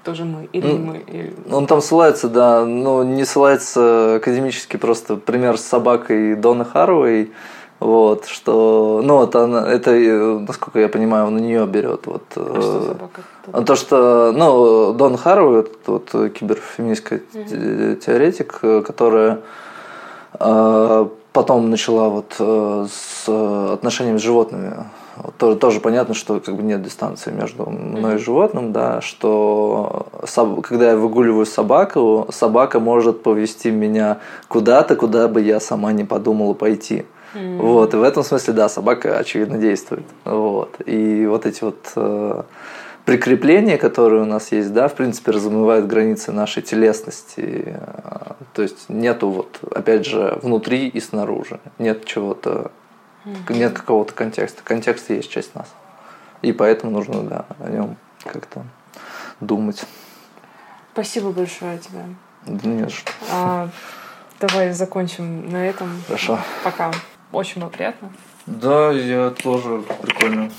[0.03, 1.05] тоже мы или ну, мы.
[1.07, 1.35] Или...
[1.53, 7.33] Он там ссылается, да, но не ссылается академически просто пример с собакой Дона Харуэй,
[7.81, 12.07] вот, что, ну, вот она, это, насколько я понимаю, он на нее берет.
[12.07, 13.23] Вот, а что собака?
[13.53, 19.41] А то, что, ну, Дон Харроу, этот вот киберфеминистская mm теоретик, которая
[20.41, 24.75] э, потом начала вот э, с отношениями с животными.
[25.17, 30.07] Вот, тоже, тоже понятно, что как бы нет дистанции между мной и животным, да, что
[30.27, 34.19] соб, когда я выгуливаю собаку, собака может повести меня
[34.49, 36.99] куда-то, куда бы я сама не подумала пойти.
[36.99, 37.18] Mm.
[37.35, 40.07] Вот, и в этом смысле, да, собака, очевидно, действует.
[40.25, 40.77] Вот.
[40.87, 42.43] И вот эти вот э,
[43.05, 47.65] прикрепления, которые у нас есть, да, в принципе, размывают границы нашей телесности.
[47.67, 51.61] Э, то есть нету вот, опять же, внутри и снаружи.
[51.79, 52.71] Нет чего-то,
[53.49, 54.63] нет какого-то контекста.
[54.65, 55.69] Контекст есть часть нас.
[56.43, 58.65] И поэтому нужно, да, о нем как-то
[59.41, 59.85] думать.
[60.93, 62.01] Спасибо большое тебе.
[62.47, 63.13] Да нет что.
[63.31, 63.69] А,
[64.41, 65.89] давай закончим на этом.
[66.07, 66.39] Хорошо.
[66.65, 66.91] Пока.
[67.33, 68.11] Очень было приятно.
[68.47, 70.51] Да, я тоже прикольно.